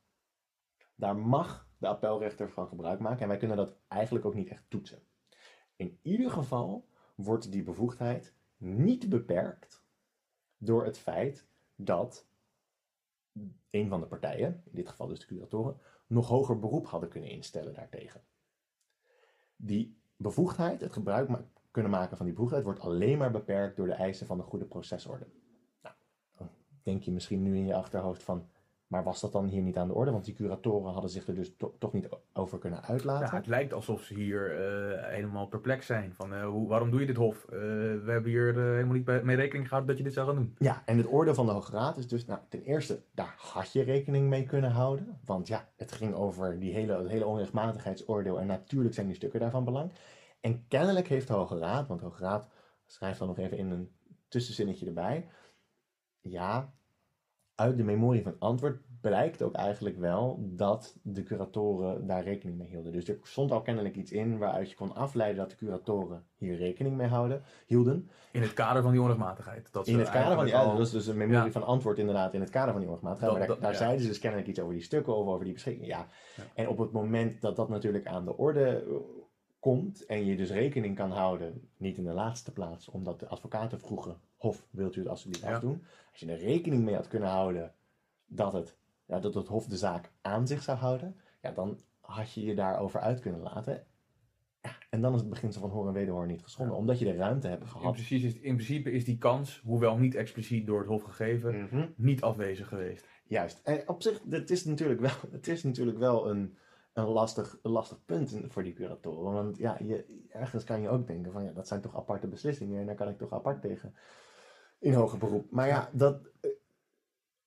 Daar 0.94 1.16
mag 1.16 1.66
de 1.82 1.88
appelrechter 1.88 2.50
van 2.50 2.68
gebruik 2.68 3.00
maken. 3.00 3.20
En 3.20 3.28
wij 3.28 3.36
kunnen 3.36 3.56
dat 3.56 3.76
eigenlijk 3.88 4.24
ook 4.24 4.34
niet 4.34 4.48
echt 4.48 4.64
toetsen. 4.68 5.02
In 5.76 5.98
ieder 6.02 6.30
geval 6.30 6.88
wordt 7.14 7.52
die 7.52 7.62
bevoegdheid 7.62 8.34
niet 8.56 9.08
beperkt 9.08 9.84
door 10.58 10.84
het 10.84 10.98
feit 10.98 11.46
dat 11.76 12.26
een 13.70 13.88
van 13.88 14.00
de 14.00 14.06
partijen, 14.06 14.62
in 14.64 14.74
dit 14.74 14.88
geval 14.88 15.06
dus 15.06 15.20
de 15.20 15.26
curatoren, 15.26 15.80
nog 16.06 16.28
hoger 16.28 16.58
beroep 16.58 16.86
hadden 16.86 17.08
kunnen 17.08 17.30
instellen 17.30 17.74
daartegen. 17.74 18.22
Die 19.56 19.96
bevoegdheid, 20.16 20.80
het 20.80 20.92
gebruik 20.92 21.30
kunnen 21.70 21.90
maken 21.90 22.16
van 22.16 22.26
die 22.26 22.34
bevoegdheid, 22.34 22.64
wordt 22.64 22.80
alleen 22.80 23.18
maar 23.18 23.30
beperkt 23.30 23.76
door 23.76 23.86
de 23.86 23.92
eisen 23.92 24.26
van 24.26 24.36
de 24.36 24.44
goede 24.44 24.64
procesorde. 24.64 25.26
Nou, 25.82 25.94
denk 26.82 27.02
je 27.02 27.12
misschien 27.12 27.42
nu 27.42 27.56
in 27.56 27.66
je 27.66 27.74
achterhoofd 27.74 28.22
van, 28.22 28.48
maar 28.92 29.04
was 29.04 29.20
dat 29.20 29.32
dan 29.32 29.46
hier 29.46 29.62
niet 29.62 29.76
aan 29.76 29.88
de 29.88 29.94
orde? 29.94 30.10
Want 30.10 30.24
die 30.24 30.34
curatoren 30.34 30.92
hadden 30.92 31.10
zich 31.10 31.26
er 31.26 31.34
dus 31.34 31.56
to 31.56 31.74
toch 31.78 31.92
niet 31.92 32.08
over 32.32 32.58
kunnen 32.58 32.82
uitlaten. 32.82 33.26
Ja, 33.26 33.34
het 33.34 33.46
lijkt 33.46 33.72
alsof 33.72 34.02
ze 34.02 34.14
hier 34.14 34.50
uh, 34.50 35.06
helemaal 35.06 35.46
perplex 35.46 35.86
zijn. 35.86 36.12
Van, 36.14 36.32
uh, 36.32 36.44
hoe, 36.44 36.68
waarom 36.68 36.90
doe 36.90 37.00
je 37.00 37.06
dit 37.06 37.16
hof? 37.16 37.44
Uh, 37.44 37.50
we 37.50 38.04
hebben 38.06 38.30
hier 38.30 38.54
helemaal 38.54 38.94
niet 38.94 39.22
mee 39.22 39.36
rekening 39.36 39.64
gehouden 39.68 39.88
dat 39.88 39.98
je 39.98 40.04
dit 40.04 40.12
zou 40.12 40.26
gaan 40.26 40.36
doen. 40.36 40.54
Ja, 40.58 40.82
en 40.84 40.96
het 40.96 41.12
oordeel 41.12 41.34
van 41.34 41.46
de 41.46 41.52
Hoge 41.52 41.72
Raad 41.72 41.96
is 41.96 42.08
dus, 42.08 42.26
nou, 42.26 42.40
ten 42.48 42.62
eerste, 42.62 43.02
daar 43.14 43.34
had 43.38 43.72
je 43.72 43.82
rekening 43.82 44.28
mee 44.28 44.44
kunnen 44.44 44.70
houden. 44.70 45.18
Want 45.24 45.48
ja, 45.48 45.68
het 45.76 45.92
ging 45.92 46.14
over 46.14 46.58
die 46.58 46.72
hele, 46.72 46.96
het 46.96 47.08
hele 47.08 47.26
onrechtmatigheidsoordeel 47.26 48.40
en 48.40 48.46
natuurlijk 48.46 48.94
zijn 48.94 49.06
die 49.06 49.16
stukken 49.16 49.40
daarvan 49.40 49.64
belang. 49.64 49.92
En 50.40 50.64
kennelijk 50.68 51.08
heeft 51.08 51.28
de 51.28 51.34
Hoge 51.34 51.58
Raad, 51.58 51.86
want 51.86 52.00
de 52.00 52.06
Hoge 52.06 52.22
Raad 52.22 52.48
schrijft 52.86 53.18
dan 53.18 53.28
nog 53.28 53.38
even 53.38 53.58
in 53.58 53.70
een 53.70 53.90
tussenzinnetje 54.28 54.86
erbij. 54.86 55.28
Ja, 56.20 56.72
uit 57.54 57.76
de 57.76 57.84
memorie 57.84 58.22
van 58.22 58.36
antwoord 58.38 58.80
blijkt 59.00 59.42
ook 59.42 59.54
eigenlijk 59.54 59.98
wel 59.98 60.38
dat 60.42 60.96
de 61.02 61.22
curatoren 61.22 62.06
daar 62.06 62.22
rekening 62.22 62.58
mee 62.58 62.68
hielden. 62.68 62.92
Dus 62.92 63.08
er 63.08 63.18
stond 63.22 63.50
al 63.50 63.62
kennelijk 63.62 63.96
iets 63.96 64.12
in 64.12 64.38
waaruit 64.38 64.70
je 64.70 64.76
kon 64.76 64.94
afleiden 64.94 65.36
dat 65.36 65.50
de 65.50 65.56
curatoren 65.56 66.24
hier 66.36 66.56
rekening 66.56 66.96
mee 66.96 67.08
houden, 67.08 67.42
hielden. 67.66 68.10
In 68.32 68.42
het 68.42 68.52
kader 68.52 68.82
van 68.82 68.90
die 68.90 69.00
onrechtmatigheid. 69.00 69.72
Dat 69.72 69.86
in 69.86 69.98
het 69.98 70.10
kader 70.10 70.34
van 70.34 70.44
die, 70.44 70.56
al... 70.56 70.76
dat 70.76 70.86
is 70.86 70.92
dus 70.92 71.06
een 71.06 71.16
memorie 71.16 71.52
van 71.52 71.64
antwoord 71.64 71.98
inderdaad 71.98 72.34
in 72.34 72.40
het 72.40 72.50
kader 72.50 72.72
van 72.72 72.80
die 72.80 72.90
onrechtmatigheid. 72.90 73.38
maar 73.38 73.46
daar, 73.46 73.60
daar 73.60 73.74
zeiden 73.74 74.00
ze 74.00 74.08
dus 74.08 74.18
kennelijk 74.18 74.48
iets 74.48 74.60
over 74.60 74.74
die 74.74 74.82
stukken 74.82 75.16
of 75.16 75.26
over 75.26 75.44
die 75.44 75.52
beschikking. 75.52 75.86
Ja. 75.86 76.06
ja. 76.36 76.42
En 76.54 76.68
op 76.68 76.78
het 76.78 76.92
moment 76.92 77.40
dat 77.40 77.56
dat 77.56 77.68
natuurlijk 77.68 78.06
aan 78.06 78.24
de 78.24 78.36
orde 78.36 78.84
komt 79.62 80.06
en 80.06 80.24
je 80.24 80.36
dus 80.36 80.50
rekening 80.50 80.96
kan 80.96 81.10
houden, 81.10 81.68
niet 81.76 81.96
in 81.96 82.04
de 82.04 82.12
laatste 82.12 82.52
plaats, 82.52 82.88
omdat 82.88 83.20
de 83.20 83.28
advocaten 83.28 83.80
vroegen, 83.80 84.16
Hof, 84.36 84.66
wilt 84.70 84.96
u 84.96 85.00
het 85.00 85.08
alsjeblieft 85.08 85.44
ja. 85.44 85.54
afdoen? 85.54 85.82
Als 86.10 86.20
je 86.20 86.30
er 86.30 86.38
rekening 86.38 86.84
mee 86.84 86.94
had 86.94 87.08
kunnen 87.08 87.28
houden 87.28 87.74
dat 88.26 88.52
het, 88.52 88.76
ja, 89.06 89.20
dat 89.20 89.34
het 89.34 89.48
Hof 89.48 89.66
de 89.66 89.76
zaak 89.76 90.10
aan 90.20 90.46
zich 90.46 90.62
zou 90.62 90.78
houden, 90.78 91.16
ja, 91.42 91.50
dan 91.50 91.78
had 92.00 92.32
je 92.32 92.44
je 92.44 92.54
daarover 92.54 93.00
uit 93.00 93.20
kunnen 93.20 93.40
laten. 93.40 93.84
Ja, 94.62 94.70
en 94.90 95.00
dan 95.00 95.14
is 95.14 95.20
het 95.20 95.28
beginsel 95.30 95.60
van 95.60 95.70
hoor 95.70 95.86
en 95.86 95.92
wederhoor 95.92 96.26
niet 96.26 96.42
geschonden, 96.42 96.76
omdat 96.76 96.98
je 96.98 97.04
de 97.04 97.14
ruimte 97.16 97.48
hebt 97.48 97.66
gehad. 97.66 97.96
In, 97.98 98.22
is, 98.22 98.34
in 98.34 98.54
principe 98.54 98.90
is 98.90 99.04
die 99.04 99.18
kans, 99.18 99.60
hoewel 99.64 99.96
niet 99.96 100.14
expliciet 100.14 100.66
door 100.66 100.78
het 100.78 100.88
Hof 100.88 101.02
gegeven, 101.02 101.62
Mhm. 101.62 101.86
niet 101.96 102.22
afwezig 102.22 102.68
geweest. 102.68 103.06
Juist. 103.26 103.60
En 103.64 103.88
op 103.88 104.02
zich, 104.02 104.22
het 104.30 104.50
is 104.50 104.64
natuurlijk 104.64 105.00
wel, 105.00 105.16
het 105.30 105.48
is 105.48 105.62
natuurlijk 105.62 105.98
wel 105.98 106.30
een, 106.30 106.56
een, 106.92 107.04
lastig, 107.04 107.58
een 107.62 107.70
lastig 107.70 108.04
punt 108.04 108.40
voor 108.48 108.62
die 108.62 108.72
curatoren. 108.72 109.32
Want 109.32 109.56
ja, 109.56 109.76
je, 109.80 110.24
ergens 110.28 110.64
kan 110.64 110.80
je 110.80 110.88
ook 110.88 111.06
denken 111.06 111.32
van 111.32 111.44
ja, 111.44 111.52
dat 111.52 111.68
zijn 111.68 111.80
toch 111.80 111.96
aparte 111.96 112.26
beslissingen 112.26 112.80
en 112.80 112.86
daar 112.86 112.94
kan 112.94 113.08
ik 113.08 113.18
toch 113.18 113.32
apart 113.32 113.60
tegen 113.60 113.94
in 114.78 114.92
hoger 114.92 115.18
beroep. 115.18 115.50
Maar 115.50 115.66
ja, 115.66 115.90
dat, 115.92 116.30
eh, 116.40 116.50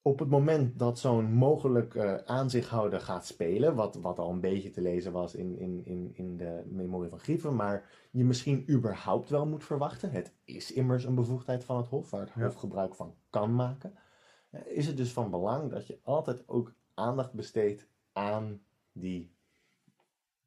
op 0.01 0.19
het 0.19 0.29
moment 0.29 0.79
dat 0.79 0.99
zo'n 0.99 1.33
mogelijk 1.33 1.93
uh, 1.93 2.15
aanzichthouder 2.15 3.01
gaat 3.01 3.25
spelen, 3.25 3.75
wat, 3.75 3.95
wat 3.95 4.19
al 4.19 4.29
een 4.29 4.39
beetje 4.39 4.69
te 4.69 4.81
lezen 4.81 5.11
was 5.11 5.35
in, 5.35 5.57
in, 5.57 5.85
in, 5.85 6.11
in 6.13 6.37
de 6.37 6.63
memorie 6.65 7.09
van 7.09 7.19
Grieven, 7.19 7.55
maar 7.55 7.89
je 8.11 8.23
misschien 8.23 8.69
überhaupt 8.69 9.29
wel 9.29 9.45
moet 9.45 9.63
verwachten, 9.63 10.11
het 10.11 10.33
is 10.43 10.71
immers 10.71 11.03
een 11.03 11.15
bevoegdheid 11.15 11.63
van 11.63 11.77
het 11.77 11.87
Hof, 11.87 12.09
waar 12.09 12.21
het 12.21 12.31
Hof 12.31 12.53
gebruik 12.53 12.95
van 12.95 13.15
kan 13.29 13.55
maken, 13.55 13.93
is 14.65 14.87
het 14.87 14.97
dus 14.97 15.11
van 15.13 15.31
belang 15.31 15.71
dat 15.71 15.87
je 15.87 15.99
altijd 16.03 16.47
ook 16.47 16.73
aandacht 16.93 17.33
besteedt 17.33 17.87
aan 18.11 18.61
die 18.91 19.34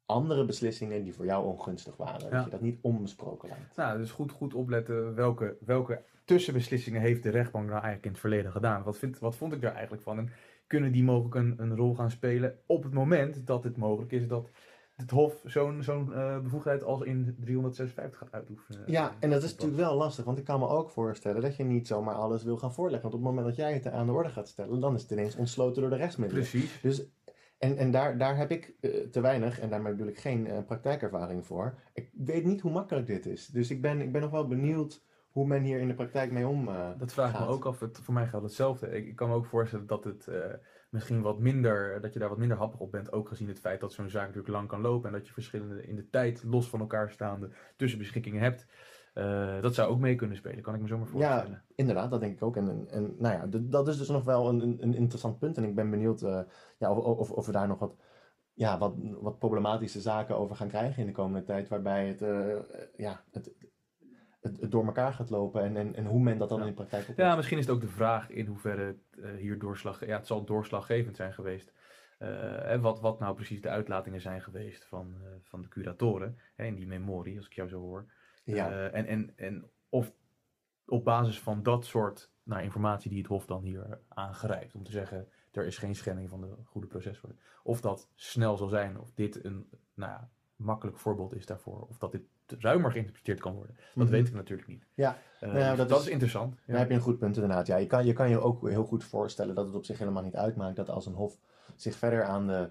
andere 0.09 0.45
beslissingen 0.45 1.03
die 1.03 1.13
voor 1.13 1.25
jou 1.25 1.45
ongunstig 1.45 1.97
waren. 1.97 2.21
Ja. 2.21 2.29
Dat 2.29 2.43
je 2.43 2.49
dat 2.49 2.61
niet 2.61 2.77
onbesproken 2.81 3.49
laat. 3.49 3.75
Nou, 3.75 3.97
dus 3.97 4.11
goed, 4.11 4.31
goed 4.31 4.53
opletten 4.53 5.15
welke, 5.15 5.57
welke 5.65 6.01
tussenbeslissingen 6.25 7.01
heeft 7.01 7.23
de 7.23 7.29
rechtbank 7.29 7.65
nou 7.65 7.81
eigenlijk 7.81 8.05
in 8.05 8.11
het 8.11 8.19
verleden 8.19 8.51
gedaan. 8.51 8.83
Wat, 8.83 8.97
vind, 8.97 9.19
wat 9.19 9.35
vond 9.35 9.53
ik 9.53 9.61
daar 9.61 9.73
eigenlijk 9.73 10.03
van? 10.03 10.17
En 10.17 10.29
kunnen 10.67 10.91
die 10.91 11.03
mogelijk 11.03 11.35
een, 11.35 11.53
een 11.57 11.75
rol 11.75 11.95
gaan 11.95 12.11
spelen 12.11 12.57
op 12.65 12.83
het 12.83 12.93
moment 12.93 13.47
dat 13.47 13.63
het 13.63 13.77
mogelijk 13.77 14.11
is 14.11 14.27
dat 14.27 14.49
het 14.95 15.11
Hof 15.11 15.41
zo'n 15.45 15.83
zo'n 15.83 16.09
uh, 16.09 16.39
bevoegdheid 16.39 16.83
als 16.83 17.01
in 17.01 17.35
356 17.39 18.19
gaat 18.19 18.31
uitoefenen? 18.31 18.83
Ja, 18.85 19.15
en 19.19 19.29
dat 19.29 19.43
is 19.43 19.51
natuurlijk 19.51 19.79
wel 19.79 19.95
lastig, 19.95 20.25
want 20.25 20.37
ik 20.37 20.43
kan 20.43 20.59
me 20.59 20.67
ook 20.67 20.89
voorstellen 20.89 21.41
dat 21.41 21.55
je 21.55 21.63
niet 21.63 21.87
zomaar 21.87 22.15
alles 22.15 22.43
wil 22.43 22.57
gaan 22.57 22.73
voorleggen. 22.73 23.09
Want 23.09 23.13
op 23.13 23.19
het 23.19 23.29
moment 23.29 23.47
dat 23.47 23.65
jij 23.65 23.73
het 23.73 23.87
aan 23.87 24.05
de 24.05 24.11
orde 24.11 24.29
gaat 24.29 24.47
stellen, 24.47 24.79
dan 24.79 24.95
is 24.95 25.01
het 25.01 25.11
ineens 25.11 25.35
ontsloten 25.35 25.81
door 25.81 25.91
de 25.91 25.97
rechtsmiddelen. 25.97 26.43
Precies. 26.43 26.81
Dus 26.81 27.03
en, 27.59 27.77
en 27.77 27.91
daar, 27.91 28.17
daar 28.17 28.37
heb 28.37 28.51
ik 28.51 28.73
uh, 28.81 29.07
te 29.07 29.21
weinig, 29.21 29.59
en 29.59 29.69
daar 29.69 29.81
bedoel 29.81 30.07
ik 30.07 30.19
geen 30.19 30.45
uh, 30.45 30.57
praktijkervaring 30.65 31.45
voor. 31.45 31.79
Ik 31.93 32.09
weet 32.13 32.45
niet 32.45 32.61
hoe 32.61 32.71
makkelijk 32.71 33.07
dit 33.07 33.25
is. 33.25 33.47
Dus 33.47 33.71
ik 33.71 33.81
ben, 33.81 34.01
ik 34.01 34.11
ben 34.11 34.21
nog 34.21 34.31
wel 34.31 34.47
benieuwd 34.47 35.03
hoe 35.29 35.47
men 35.47 35.63
hier 35.63 35.79
in 35.79 35.87
de 35.87 35.93
praktijk 35.93 36.31
mee 36.31 36.47
om 36.47 36.67
uh, 36.67 36.89
Dat 36.97 37.13
vraag 37.13 37.33
ik 37.33 37.39
me 37.39 37.45
ook 37.45 37.65
af. 37.65 37.79
Het, 37.79 37.99
voor 38.03 38.13
mij 38.13 38.27
geldt 38.27 38.45
hetzelfde. 38.45 38.87
Ik, 38.87 39.07
ik, 39.07 39.15
kan 39.15 39.29
me 39.29 39.35
ook 39.35 39.45
voorstellen 39.45 39.87
dat 39.87 40.03
het 40.03 40.27
misschien 40.89 41.21
wat 41.21 41.39
minder, 41.39 42.01
dat 42.01 42.13
je 42.13 42.19
daar 42.19 42.29
wat 42.29 42.37
minder 42.37 42.57
happig 42.57 42.79
op 42.79 42.91
bent. 42.91 43.11
Ook 43.11 43.27
gezien 43.27 43.47
het 43.47 43.59
feit 43.59 43.79
dat 43.79 43.93
zo'n 43.93 44.09
zaak 44.09 44.27
natuurlijk 44.27 44.53
lang 44.53 44.67
kan 44.67 44.81
lopen. 44.81 45.09
En 45.09 45.15
dat 45.15 45.27
je 45.27 45.33
verschillende 45.33 45.87
in 45.87 45.95
de 45.95 46.09
tijd 46.09 46.43
los 46.43 46.69
van 46.69 46.79
elkaar 46.79 47.11
staande 47.11 47.49
tussenbeschikkingen 47.75 48.41
hebt. 48.41 48.65
Uh, 49.15 49.61
dat 49.61 49.75
zou 49.75 49.89
ook 49.89 49.99
mee 49.99 50.15
kunnen 50.15 50.37
spelen, 50.37 50.61
kan 50.61 50.75
ik 50.75 50.81
me 50.81 50.87
zomaar 50.87 51.07
voorstellen. 51.07 51.49
Ja, 51.49 51.63
inderdaad, 51.75 52.11
dat 52.11 52.19
denk 52.19 52.35
ik 52.35 52.43
ook. 52.43 52.55
En, 52.55 52.69
en, 52.69 52.87
en 52.89 53.15
nou 53.17 53.35
ja, 53.35 53.59
dat 53.59 53.87
is 53.87 53.97
dus 53.97 54.09
nog 54.09 54.23
wel 54.23 54.49
een, 54.49 54.77
een, 54.79 54.93
interessant 54.93 55.39
punt. 55.39 55.57
En 55.57 55.63
ik 55.63 55.75
ben 55.75 55.89
benieuwd 55.89 56.21
uh, 56.21 56.39
ja, 56.77 56.91
of, 56.91 57.17
of, 57.17 57.31
of, 57.31 57.45
we 57.45 57.51
daar 57.51 57.67
nog 57.67 57.79
wat, 57.79 57.95
ja, 58.53 58.77
wat, 58.77 58.93
wat 59.21 59.39
problematische 59.39 60.01
zaken 60.01 60.37
over 60.37 60.55
gaan 60.55 60.67
krijgen 60.67 61.01
in 61.01 61.07
de 61.07 61.13
komende 61.13 61.45
tijd. 61.45 61.67
Waarbij 61.67 62.07
het, 62.07 62.21
uh, 62.21 62.55
ja, 62.97 63.23
het, 63.31 63.51
het, 64.41 64.61
het, 64.61 64.71
door 64.71 64.85
elkaar 64.85 65.13
gaat 65.13 65.29
lopen 65.29 65.63
en, 65.63 65.77
en, 65.77 65.95
en 65.95 66.05
hoe 66.05 66.21
men 66.21 66.37
dat 66.37 66.49
dan 66.49 66.57
ja. 66.57 66.63
in 66.63 66.69
de 66.69 66.75
praktijk 66.75 67.01
oplost. 67.01 67.19
Ja, 67.29 67.35
misschien 67.35 67.57
is 67.57 67.65
het 67.65 67.75
ook 67.75 67.81
de 67.81 67.87
vraag 67.87 68.29
in 68.29 68.45
hoeverre 68.45 68.83
het 68.83 69.37
hier 69.37 69.59
doorslag... 69.59 70.05
Ja, 70.05 70.17
het 70.17 70.27
zal 70.27 70.43
doorslaggevend 70.45 71.15
zijn 71.15 71.33
geweest. 71.33 71.73
en 72.65 72.81
wat, 72.81 72.99
wat 72.99 73.19
nou 73.19 73.35
precies 73.35 73.61
de 73.61 73.69
uitlatingen 73.69 74.21
zijn 74.21 74.41
geweest 74.41 74.85
van, 74.85 75.15
van 75.43 75.61
de 75.61 75.67
curatoren. 75.67 76.37
Hè, 76.55 76.65
in 76.65 76.75
die 76.75 76.87
memorie, 76.87 77.37
als 77.37 77.45
ik 77.45 77.53
jou 77.53 77.69
zo 77.69 77.79
hoor. 77.79 78.05
Ja. 78.55 78.71
Uh, 78.71 78.95
en, 78.95 79.05
en, 79.05 79.33
en 79.35 79.69
of 79.89 80.13
op 80.85 81.03
basis 81.03 81.39
van 81.39 81.63
dat 81.63 81.85
soort 81.85 82.31
nou, 82.43 82.63
informatie 82.63 83.09
die 83.09 83.19
het 83.19 83.27
Hof 83.27 83.45
dan 83.45 83.63
hier 83.63 83.99
aangrijpt, 84.07 84.75
om 84.75 84.83
te 84.83 84.91
zeggen 84.91 85.27
er 85.51 85.65
is 85.65 85.77
geen 85.77 85.95
schending 85.95 86.29
van 86.29 86.41
de 86.41 86.55
goede 86.65 86.87
procesorde, 86.87 87.35
of 87.63 87.81
dat 87.81 88.09
snel 88.15 88.57
zal 88.57 88.67
zijn, 88.67 88.99
of 88.99 89.11
dit 89.13 89.43
een 89.43 89.69
nou 89.93 90.11
ja, 90.11 90.29
makkelijk 90.55 90.97
voorbeeld 90.97 91.35
is 91.35 91.45
daarvoor, 91.45 91.81
of 91.81 91.97
dat 91.97 92.11
dit 92.11 92.23
ruimer 92.45 92.91
geïnterpreteerd 92.91 93.39
kan 93.39 93.53
worden, 93.53 93.75
dat 93.75 93.85
mm 93.95 94.01
-hmm. 94.01 94.11
weet 94.11 94.27
ik 94.27 94.33
natuurlijk 94.33 94.67
niet. 94.67 94.85
Ja, 94.93 95.17
uh, 95.43 95.53
nou 95.53 95.63
dat, 95.63 95.77
dat, 95.77 95.89
dat 95.89 95.99
is, 95.99 96.05
is, 96.05 96.11
interessant. 96.11 96.55
Daar 96.65 96.77
heb 96.77 96.89
je 96.89 96.95
een 96.95 97.01
goed 97.01 97.17
punt 97.17 97.35
inderdaad. 97.35 97.67
Ja, 97.67 97.75
je, 97.75 97.87
kan, 97.87 98.05
je 98.05 98.13
kan 98.13 98.29
je 98.29 98.39
ook 98.39 98.69
heel 98.69 98.83
goed 98.83 99.03
voorstellen 99.03 99.55
dat 99.55 99.65
het 99.65 99.75
op 99.75 99.85
zich 99.85 99.99
helemaal 99.99 100.23
niet 100.23 100.35
uitmaakt 100.35 100.75
dat 100.75 100.89
als 100.89 101.05
een 101.05 101.13
Hof 101.13 101.39
zich 101.75 101.95
verder 101.95 102.23
aan 102.23 102.47
de 102.47 102.69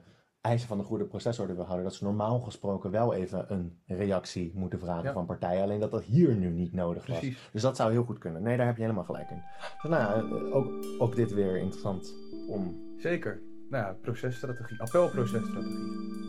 eisen 0.49 0.69
van 0.69 0.79
de 0.79 0.85
goede 0.85 1.05
procesorde 1.05 1.55
wil 1.55 1.65
houden, 1.65 1.85
dat 1.85 1.95
ze 1.95 2.05
normaal 2.05 2.41
gesproken 2.41 2.91
wel 2.91 3.15
even 3.15 3.45
een 3.53 3.79
reactie 3.87 4.53
moeten 4.55 4.79
vragen 4.79 5.05
Ja. 5.05 5.13
van 5.13 5.27
partijen. 5.27 5.63
Alleen 5.63 5.81
dat 5.81 5.91
dat 5.91 6.03
hier 6.03 6.35
nu 6.37 6.51
niet 6.51 6.73
nodig 6.73 7.07
was. 7.07 7.19
Precies. 7.19 7.49
Dus 7.53 7.63
dat 7.63 7.77
zou 7.77 7.91
heel 7.93 8.05
goed 8.05 8.19
kunnen. 8.19 8.43
Nee, 8.43 8.57
daar 8.57 8.67
heb 8.67 8.77
je 8.77 8.83
helemaal 8.83 9.05
gelijk 9.05 9.31
in. 9.31 9.43
Dus 9.83 9.91
nou 9.91 10.03
ja, 10.03 10.37
ook, 10.53 10.71
ook 10.99 11.17
dit 11.17 11.35
weer 11.35 11.57
interessant 11.57 12.15
om. 12.49 12.77
Zeker. 12.99 13.41
Nou 13.71 13.85
ja, 13.85 13.97
processtrategie, 14.03 14.81
appelprocesstrategie. 14.81 16.28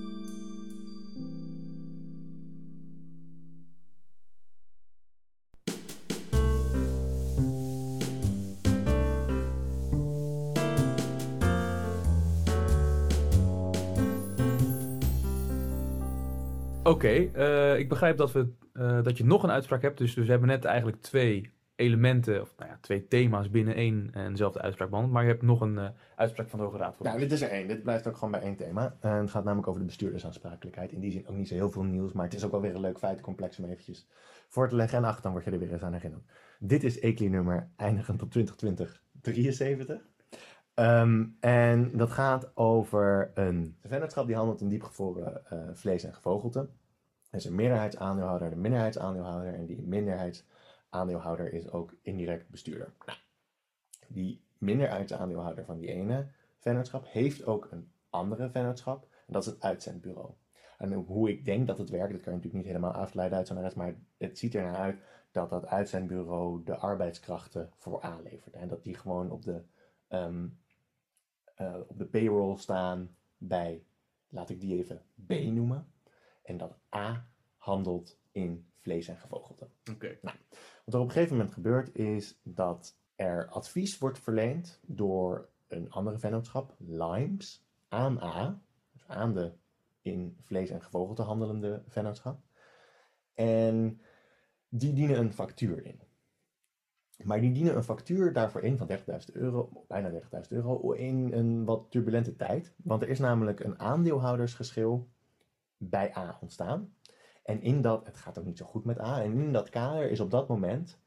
Oké, 16.90 17.30
eh, 17.34 17.80
ik 17.80 17.90
begrijp 17.90 18.18
dat, 18.18 18.32
we, 18.32 18.48
eh, 18.74 19.04
dat 19.04 19.18
je 19.18 19.26
nog 19.26 19.44
een 19.44 19.52
uitspraak 19.52 19.82
hebt. 19.82 19.98
Dus, 19.98 20.14
dus 20.14 20.26
we 20.26 20.32
hebben 20.32 20.50
net 20.50 20.66
eigenlijk 20.66 21.02
twee 21.02 21.52
elementen, 21.76 22.42
of 22.42 22.54
nou 22.58 22.70
ja, 22.70 22.78
twee 22.82 23.08
thema's 23.08 23.50
binnen 23.50 23.76
één 23.76 24.10
en 24.14 24.32
dezelfde 24.32 24.62
uitspraak 24.62 24.90
behandeld. 24.90 25.16
Maar 25.16 25.26
je 25.26 25.30
hebt 25.30 25.42
nog 25.42 25.62
een 25.62 25.78
eh, 25.78 25.90
uitspraak 26.16 26.50
van 26.50 26.60
de 26.60 26.66
Hoge 26.66 26.78
Raad 26.78 26.96
voor 26.96 27.06
Nou, 27.06 27.20
dit 27.20 27.32
is 27.32 27.42
er 27.42 27.50
één. 27.50 27.68
Dit 27.68 27.84
blijft 27.84 28.08
ook 28.08 28.14
gewoon 28.14 28.32
bij 28.32 28.42
één 28.42 28.56
thema. 28.56 28.96
En 29.00 29.12
het 29.12 29.30
gaat 29.30 29.44
namelijk 29.44 29.68
over 29.68 29.80
de 29.80 29.86
bestuurdersaansprakelijkheid. 29.86 30.92
In 30.92 31.00
die 31.00 31.12
zin 31.12 31.28
ook 31.28 31.36
niet 31.36 31.48
zo 31.48 31.54
heel 31.54 31.70
veel 31.70 31.84
nieuws, 31.84 32.12
maar 32.12 32.26
het 32.26 32.34
is 32.34 32.46
ook 32.46 32.52
wel 32.52 32.62
weer 32.62 32.76
een 32.76 32.82
leuk 32.82 32.98
feitencomplex 32.98 33.60
om 33.60 33.66
eventjes 33.66 34.08
voor 34.48 34.70
te 34.70 34.76
leggen. 34.76 34.98
En 34.98 35.04
ach, 35.04 35.22
dan 35.22 35.32
word 35.32 35.44
je 35.44 35.52
er 35.52 35.60
weer 35.60 35.72
eens 35.72 35.82
aan 35.82 35.94
herinnerd. 35.94 36.24
Dit 36.60 36.84
is 36.84 37.00
ECLI-nummer 37.00 37.70
eindigend 37.76 38.22
op 38.22 38.32
2020-73. 38.32 40.08
Ehm, 40.74 41.26
en 41.40 41.98
dat 41.98 42.12
gaat 42.12 42.52
over 42.58 43.32
een 43.34 43.78
vennootschap 43.84 44.28
die 44.28 44.36
handelt 44.36 44.62
in 44.62 44.70
diepgevroren 44.70 45.46
eh, 45.46 45.60
vlees 45.74 46.04
en 46.04 46.14
gevogelte. 46.14 46.70
Is 47.32 47.46
een 47.46 47.56
meerderheidsaandeelhouder, 47.56 48.52
een 48.52 48.62
minderheidsaandeelhouder. 48.62 49.54
En 49.54 49.66
die 49.66 49.82
minderheidsaandeelhouder 49.82 51.54
is 51.54 51.72
ook 51.72 51.94
indirect 52.02 52.50
bestuurder. 52.50 52.94
Nou, 53.06 53.18
die 54.08 54.42
minderheidsaandeelhouder 54.58 55.66
van 55.66 55.78
die 55.78 55.92
ene 55.92 56.28
vennootschap 56.58 57.06
heeft 57.08 57.46
ook 57.46 57.68
een 57.72 57.92
andere 58.10 58.50
vennootschap. 58.50 59.04
En 59.04 59.34
dat 59.34 59.46
is 59.46 59.52
het 59.52 59.62
uitzendbureau. 59.62 60.32
En 60.78 60.94
hoe 60.94 61.30
ik 61.30 61.46
denk 61.46 61.68
dat 61.68 61.78
het 61.78 61.90
werkt, 61.90 62.12
dat 62.12 62.22
kan 62.22 62.32
je 62.32 62.38
natuurlijk 62.38 62.66
niet 62.66 62.76
helemaal 62.76 63.02
afleiden 63.02 63.38
uit 63.38 63.48
zo'n 63.48 63.62
rest, 63.62 63.76
maar 63.76 63.96
het 64.18 64.38
ziet 64.38 64.56
er 64.56 64.64
naar 64.64 64.76
uit 64.76 65.00
dat 65.32 65.50
dat 65.50 65.66
uitzendbureau 65.66 66.64
de 66.64 66.76
arbeidskrachten 66.76 67.72
voor 67.76 68.02
aanlevert. 68.02 68.56
En 68.56 68.68
dat 68.68 68.84
die 68.84 68.96
gewoon 68.96 69.32
op 69.32 69.44
de 69.44 69.62
ehm, 70.08 70.48
eh, 71.56 71.76
op 71.88 71.98
de 71.98 72.06
payroll 72.06 72.58
staan 72.58 73.16
bij, 73.38 73.84
laat 74.30 74.50
ik 74.50 74.60
die 74.62 74.78
even 74.78 75.02
B 75.28 75.34
noemen. 75.34 75.88
En 76.50 76.58
dat 76.58 76.80
A 76.96 77.28
handelt 77.58 78.20
in 78.32 78.66
vlees 78.78 79.08
en 79.08 79.18
gevogelte. 79.18 79.70
Oké. 79.92 80.18
Nou, 80.22 80.38
wat 80.86 80.94
er 80.94 81.00
op 81.00 81.06
een 81.06 81.12
gegeven 81.12 81.36
moment 81.36 81.54
gebeurt 81.54 81.96
is 81.96 82.40
dat 82.44 82.98
er 83.16 83.48
advies 83.48 83.98
wordt 83.98 84.20
verleend 84.20 84.80
door 84.86 85.50
een 85.68 85.92
andere 85.92 86.20
vennootschap, 86.20 86.76
Limes, 86.78 87.66
aan 87.88 88.22
A, 88.22 88.62
dus 88.92 89.08
aan 89.08 89.34
de 89.34 89.52
in 90.02 90.38
vlees 90.42 90.70
en 90.70 90.82
gevogelte 90.82 91.22
handelende 91.22 91.84
vennootschap. 91.88 92.40
En 93.34 94.02
die 94.70 94.94
dienen 94.94 95.20
een 95.20 95.34
factuur 95.34 95.86
in. 95.86 96.00
Maar 97.24 97.42
die 97.42 97.52
dienen 97.52 97.76
een 97.76 97.84
factuur 97.84 98.34
daarvoor 98.34 98.62
in 98.62 98.78
van 98.78 98.88
30.000 98.88 98.96
euro, 99.34 99.86
bijna 99.88 100.12
30.000 100.12 100.20
euro, 100.50 100.92
in 100.92 101.34
een 101.34 101.66
wat 101.66 101.86
turbulente 101.92 102.36
tijd. 102.36 102.74
Want 102.84 103.02
er 103.02 103.10
is 103.10 103.20
namelijk 103.20 103.60
een 103.60 103.80
aandeelhoudersgeschil 103.80 105.10
bij 105.80 106.16
A 106.18 106.38
ontstaan. 106.42 106.94
En 107.44 107.62
in 107.62 107.82
dat, 107.82 108.06
het 108.06 108.18
gaat 108.18 108.40
ook 108.40 108.46
niet 108.46 108.58
zo 108.58 108.66
goed 108.66 108.86
met 108.86 109.00
A, 109.00 109.22
en 109.22 109.40
in 109.40 109.54
dat 109.54 109.70
kader 109.70 110.12
is 110.12 110.20
op 110.20 110.32
dat 110.32 110.48
moment 110.48 111.00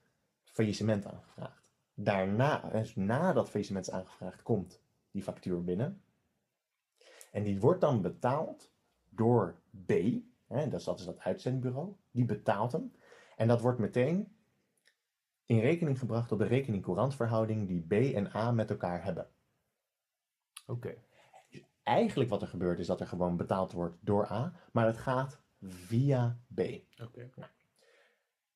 faillissement 0.44 1.06
aangevraagd. 1.06 1.62
Daarna, 1.94 2.70
dus 2.70 2.96
nadat 2.96 3.48
faillissement 3.48 3.86
is 3.86 3.92
aangevraagd, 3.92 4.42
komt 4.42 4.82
die 5.10 5.22
factuur 5.22 5.64
binnen. 5.64 6.02
En 7.30 7.42
die 7.42 7.60
wordt 7.60 7.80
dan 7.80 8.02
betaald 8.02 8.72
door 9.08 9.60
B, 9.86 9.92
hè, 10.46 10.68
dus 10.68 10.84
dat 10.84 10.98
is 10.98 11.04
dat 11.04 11.18
uitzendbureau, 11.18 11.96
die 12.10 12.24
betaalt 12.24 12.72
hem. 12.72 12.92
En 13.36 13.48
dat 13.48 13.60
wordt 13.60 13.78
meteen 13.78 14.36
in 15.46 15.60
rekening 15.60 15.98
gebracht 15.98 16.32
op 16.32 16.38
de 16.38 16.44
rekening-courantverhouding 16.44 17.68
die 17.68 17.86
B 17.86 18.14
en 18.14 18.34
A 18.34 18.50
met 18.50 18.70
elkaar 18.70 19.04
hebben. 19.04 19.30
Oké. 20.66 21.02
Eigenlijk 21.82 22.30
wat 22.30 22.42
er 22.42 22.48
gebeurt 22.48 22.78
is 22.78 22.86
dat 22.86 23.00
er 23.00 23.06
gewoon 23.06 23.36
betaald 23.36 23.72
wordt 23.72 23.96
door 24.00 24.30
A, 24.30 24.52
maar 24.72 24.86
het 24.86 24.96
gaat 24.96 25.40
via 25.60 26.38
B. 26.54 26.60
Oké. 27.02 27.30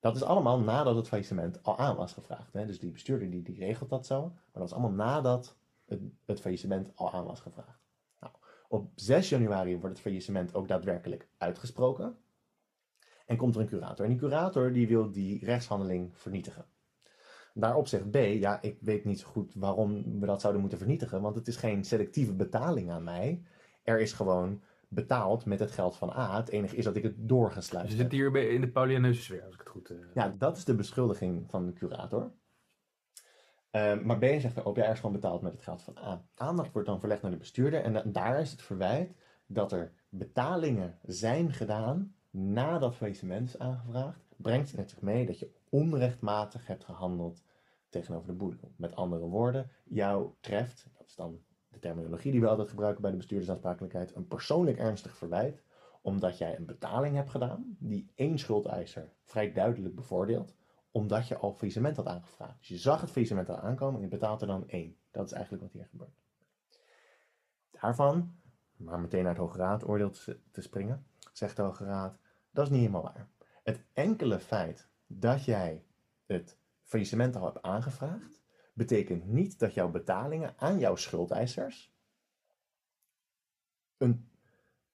Dat 0.00 0.16
is 0.16 0.22
allemaal 0.22 0.60
nadat 0.60 0.96
het 0.96 1.08
faillissement 1.08 1.62
al 1.62 1.78
aan 1.78 1.96
was 1.96 2.12
gevraagd. 2.12 2.52
Hè? 2.52 2.66
Dus 2.66 2.78
die 2.78 2.92
bestuurder 2.92 3.30
die, 3.30 3.42
die 3.42 3.58
regelt 3.58 3.90
dat 3.90 4.06
zo, 4.06 4.28
maar 4.28 4.52
dat 4.52 4.66
is 4.66 4.72
allemaal 4.72 5.06
nadat 5.06 5.56
het, 5.84 6.00
het 6.24 6.40
faillissement 6.40 6.90
al 6.94 7.12
aan 7.12 7.24
was 7.24 7.40
gevraagd. 7.40 7.80
Nou, 8.20 8.32
op 8.68 8.90
6 8.94 9.28
januari 9.28 9.72
wordt 9.72 9.88
het 9.88 10.00
faillissement 10.00 10.54
ook 10.54 10.68
daadwerkelijk 10.68 11.28
uitgesproken. 11.38 12.18
En 13.26 13.36
komt 13.36 13.54
er 13.54 13.60
een 13.60 13.66
curator. 13.66 14.04
En 14.04 14.10
die 14.10 14.20
curator 14.20 14.72
die 14.72 14.88
wil 14.88 15.10
die 15.10 15.44
rechtshandeling 15.44 16.18
vernietigen. 16.18 16.64
Daarop 17.58 17.86
zegt 17.88 18.10
B, 18.10 18.14
ja, 18.16 18.62
ik 18.62 18.76
weet 18.80 19.04
niet 19.04 19.20
zo 19.20 19.28
goed 19.28 19.54
waarom 19.54 20.20
we 20.20 20.26
dat 20.26 20.40
zouden 20.40 20.60
moeten 20.60 20.78
vernietigen, 20.78 21.20
want 21.20 21.34
het 21.34 21.48
is 21.48 21.56
geen 21.56 21.84
selectieve 21.84 22.34
betaling 22.34 22.90
aan 22.90 23.04
mij. 23.04 23.42
Er 23.82 24.00
is 24.00 24.12
gewoon 24.12 24.62
betaald 24.88 25.44
met 25.44 25.60
het 25.60 25.70
geld 25.70 25.96
van 25.96 26.10
A. 26.10 26.36
Het 26.36 26.48
enige 26.48 26.76
is 26.76 26.84
dat 26.84 26.96
ik 26.96 27.02
het 27.02 27.14
doorgesluist 27.28 27.88
heb. 27.88 27.96
je 27.96 28.02
zit 28.02 28.12
hier 28.12 28.50
in 28.50 28.60
de 28.60 28.68
Paulianeuze 28.68 29.22
sfeer, 29.22 29.44
als 29.44 29.54
ik 29.54 29.60
het 29.60 29.68
goed... 29.68 29.90
eh, 29.90 29.96
Ja, 30.14 30.34
dat 30.38 30.56
is 30.56 30.64
de 30.64 30.74
beschuldiging 30.74 31.50
van 31.50 31.66
de 31.66 31.72
curator. 31.72 32.32
Ehm, 33.70 34.06
maar 34.06 34.18
B 34.18 34.24
zegt 34.24 34.56
erop, 34.56 34.76
ja, 34.76 34.84
er 34.84 34.92
is 34.92 34.96
gewoon 35.00 35.14
betaald 35.14 35.42
met 35.42 35.52
het 35.52 35.62
geld 35.62 35.82
van 35.82 35.98
A. 35.98 36.24
Aandacht 36.34 36.72
wordt 36.72 36.88
dan 36.88 37.00
verlegd 37.00 37.22
naar 37.22 37.30
de 37.30 37.36
bestuurder 37.36 37.82
en 37.82 37.92
da- 37.92 38.02
daar 38.06 38.40
is 38.40 38.50
het 38.50 38.62
verwijt 38.62 39.12
dat 39.46 39.72
er 39.72 39.92
betalingen 40.08 40.98
zijn 41.02 41.52
gedaan 41.52 42.14
nadat 42.30 42.94
faillissement 42.96 43.48
is 43.48 43.58
aangevraagd. 43.58 44.25
Brengt 44.36 44.76
het 44.76 44.90
zich 44.90 45.00
mee 45.00 45.26
dat 45.26 45.38
je 45.38 45.50
onrechtmatig 45.68 46.66
hebt 46.66 46.84
gehandeld 46.84 47.42
tegenover 47.88 48.26
de 48.26 48.34
boedel. 48.34 48.72
Met 48.76 48.94
andere 48.94 49.26
woorden, 49.26 49.70
jou 49.84 50.30
treft, 50.40 50.86
dat 50.98 51.06
is 51.06 51.14
dan 51.14 51.40
de 51.68 51.78
terminologie 51.78 52.32
die 52.32 52.40
we 52.40 52.48
altijd 52.48 52.68
gebruiken 52.68 53.02
bij 53.02 53.10
de 53.10 53.16
bestuurdersaansprakelijkheid, 53.16 54.14
een 54.14 54.28
persoonlijk 54.28 54.78
ernstig 54.78 55.16
verwijt 55.16 55.62
omdat 56.06 56.38
jij 56.38 56.56
een 56.56 56.66
betaling 56.66 57.14
hebt 57.14 57.30
gedaan 57.30 57.76
die 57.78 58.10
één 58.14 58.38
schuldeiser 58.38 59.12
vrij 59.22 59.52
duidelijk 59.52 59.94
bevoordeelt, 59.94 60.54
omdat 60.90 61.28
je 61.28 61.36
al 61.36 61.52
faillissement 61.52 61.96
had 61.96 62.06
aangevraagd. 62.06 62.58
Dus 62.58 62.68
je 62.68 62.76
zag 62.76 63.00
het 63.00 63.10
faillissement 63.10 63.48
al 63.48 63.56
aankomen 63.56 63.94
en 63.96 64.00
je 64.00 64.08
betaalt 64.08 64.40
er 64.40 64.46
dan 64.46 64.68
één. 64.68 64.96
Dat 65.10 65.26
is 65.26 65.32
eigenlijk 65.32 65.62
wat 65.62 65.72
hier 65.72 65.86
gebeurt. 65.86 66.20
Daarvan, 67.70 68.34
maar 68.76 69.00
meteen 69.00 69.22
naar 69.22 69.32
het 69.32 69.40
Hoge 69.40 69.58
Raad 69.58 69.88
oordeel 69.88 70.10
te, 70.10 70.40
te 70.50 70.60
springen, 70.60 71.06
zegt 71.32 71.56
de 71.56 71.62
Hoge 71.62 71.84
Raad, 71.84 72.18
dat 72.50 72.64
is 72.64 72.70
niet 72.70 72.80
helemaal 72.80 73.02
waar. 73.02 73.28
Het 73.66 73.84
enkele 73.92 74.38
feit 74.38 74.88
dat 75.06 75.44
jij 75.44 75.84
het 76.26 76.58
faillissement 76.82 77.36
al 77.36 77.44
hebt 77.44 77.62
aangevraagd, 77.62 78.42
betekent 78.72 79.26
niet 79.26 79.58
dat 79.58 79.74
jouw 79.74 79.90
betalingen 79.90 80.54
aan 80.58 80.78
jouw 80.78 80.96
schuldeisers 80.96 81.94
een 83.96 84.28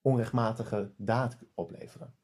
onrechtmatige 0.00 0.92
daad 0.96 1.37
opleveren. 1.54 2.14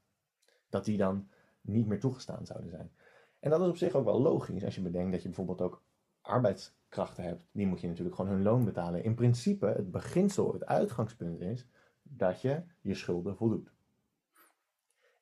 Dat 0.68 0.84
die 0.84 0.96
dan 0.96 1.28
niet 1.60 1.86
meer 1.86 2.00
toegestaan 2.00 2.46
zouden 2.46 2.70
zijn. 2.70 2.92
En 3.40 3.50
dat 3.50 3.60
is 3.60 3.68
op 3.68 3.76
zich 3.76 3.94
ook 3.94 4.04
wel 4.04 4.20
logisch 4.20 4.64
als 4.64 4.74
je 4.74 4.80
bedenkt 4.80 5.12
dat 5.12 5.22
je 5.22 5.28
bijvoorbeeld 5.28 5.60
ook 5.60 5.82
arbeidskrachten 6.20 7.24
hebt. 7.24 7.48
Die 7.52 7.66
moet 7.66 7.80
je 7.80 7.88
natuurlijk 7.88 8.16
gewoon 8.16 8.30
hun 8.30 8.42
loon 8.42 8.64
betalen. 8.64 9.04
In 9.04 9.14
principe, 9.14 9.66
het 9.66 9.90
beginsel, 9.90 10.52
het 10.52 10.66
uitgangspunt 10.66 11.40
is 11.40 11.66
dat 12.02 12.40
je 12.40 12.62
je 12.80 12.94
schulden 12.94 13.36
voldoet. 13.36 13.72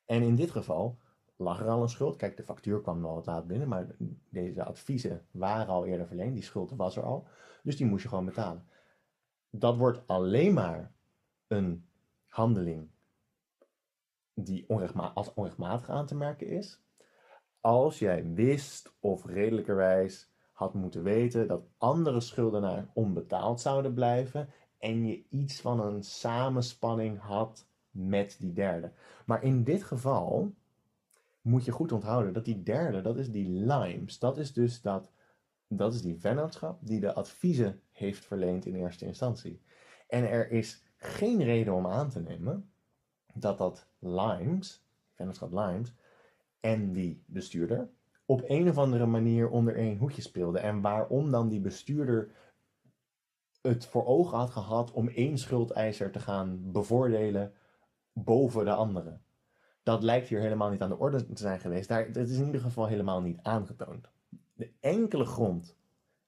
En 0.05 0.21
in 0.21 0.35
dit 0.35 0.51
geval 0.51 0.97
lag 1.37 1.59
er 1.59 1.69
al 1.69 1.81
een 1.81 1.89
schuld. 1.89 2.15
Kijk, 2.15 2.37
de 2.37 2.43
factuur 2.43 2.81
kwam 2.81 3.01
wel 3.01 3.13
wat 3.13 3.25
laat 3.25 3.47
binnen, 3.47 3.67
maar 3.67 3.87
deze 4.29 4.63
adviezen 4.63 5.25
waren 5.31 5.67
al 5.67 5.85
eerder 5.85 6.07
verleend. 6.07 6.33
Die 6.33 6.43
schuld 6.43 6.71
was 6.75 6.97
er 6.97 7.03
al. 7.03 7.27
Dus 7.63 7.77
die 7.77 7.85
moest 7.85 8.03
je 8.03 8.09
gewoon 8.09 8.25
betalen. 8.25 8.67
Dat 9.49 9.77
wordt 9.77 10.07
alleen 10.07 10.53
maar 10.53 10.91
een 11.47 11.87
handeling 12.25 12.89
die 14.33 14.69
als 15.13 15.33
onrechtmatig 15.33 15.89
aan 15.89 16.05
te 16.05 16.15
merken 16.15 16.47
is, 16.47 16.81
als 17.61 17.99
jij 17.99 18.33
wist 18.33 18.93
of 18.99 19.25
redelijkerwijs 19.25 20.31
had 20.51 20.73
moeten 20.73 21.03
weten 21.03 21.47
dat 21.47 21.67
andere 21.77 22.19
schuldenaars 22.19 22.85
onbetaald 22.93 23.61
zouden 23.61 23.93
blijven 23.93 24.49
en 24.77 25.07
je 25.07 25.25
iets 25.29 25.61
van 25.61 25.79
een 25.79 26.03
samenspanning 26.03 27.19
had 27.19 27.67
met 27.89 28.37
die 28.39 28.53
derde. 28.53 28.91
Maar 29.25 29.43
in 29.43 29.63
dit 29.63 29.83
geval 29.83 30.53
moet 31.47 31.65
je 31.65 31.71
goed 31.71 31.91
onthouden 31.91 32.33
dat 32.33 32.45
die 32.45 32.63
derde, 32.63 33.01
dat 33.01 33.17
is 33.17 33.31
die 33.31 33.49
Limes, 33.49 34.19
dat 34.19 34.37
is 34.37 34.53
dus 34.53 34.81
dat, 34.81 35.11
dat 35.67 35.93
is 35.93 36.01
die 36.01 36.19
vennootschap 36.19 36.79
die 36.85 36.99
de 36.99 37.13
adviezen 37.13 37.81
heeft 37.91 38.25
verleend 38.25 38.65
in 38.65 38.75
eerste 38.75 39.05
instantie. 39.05 39.61
En 40.07 40.29
er 40.29 40.51
is 40.51 40.83
geen 40.97 41.43
reden 41.43 41.73
om 41.73 41.87
aan 41.87 42.09
te 42.09 42.21
nemen 42.21 42.71
dat 43.33 43.57
dat 43.57 43.87
Limes, 43.99 44.85
vennootschap 45.13 45.51
Limes, 45.51 45.93
en 46.59 46.91
die 46.91 47.23
bestuurder 47.25 47.89
op 48.25 48.41
een 48.45 48.69
of 48.69 48.77
andere 48.77 49.05
manier 49.05 49.49
onder 49.49 49.75
één 49.75 49.97
hoedje 49.97 50.21
speelden. 50.21 50.61
En 50.61 50.81
waarom 50.81 51.31
dan 51.31 51.49
die 51.49 51.59
bestuurder 51.59 52.31
het 53.61 53.85
voor 53.85 54.05
ogen 54.05 54.37
had 54.37 54.49
gehad 54.49 54.91
om 54.91 55.07
één 55.07 55.37
schuldeiser 55.37 56.11
te 56.11 56.19
gaan 56.19 56.71
bevoordelen 56.71 57.53
boven 58.13 58.65
de 58.65 58.73
andere. 58.73 59.19
Dat 59.87 60.03
lijkt 60.03 60.27
hier 60.27 60.39
helemaal 60.39 60.69
niet 60.69 60.81
aan 60.81 60.89
de 60.89 60.97
orde 60.97 61.25
te 61.25 61.41
zijn 61.41 61.59
geweest. 61.59 61.87
Daar, 61.87 62.11
dat 62.11 62.27
is 62.27 62.37
in 62.37 62.45
ieder 62.45 62.61
geval 62.61 62.87
helemaal 62.87 63.21
niet 63.21 63.39
aangetoond. 63.41 64.09
De 64.53 64.71
enkele 64.79 65.25
grond 65.25 65.75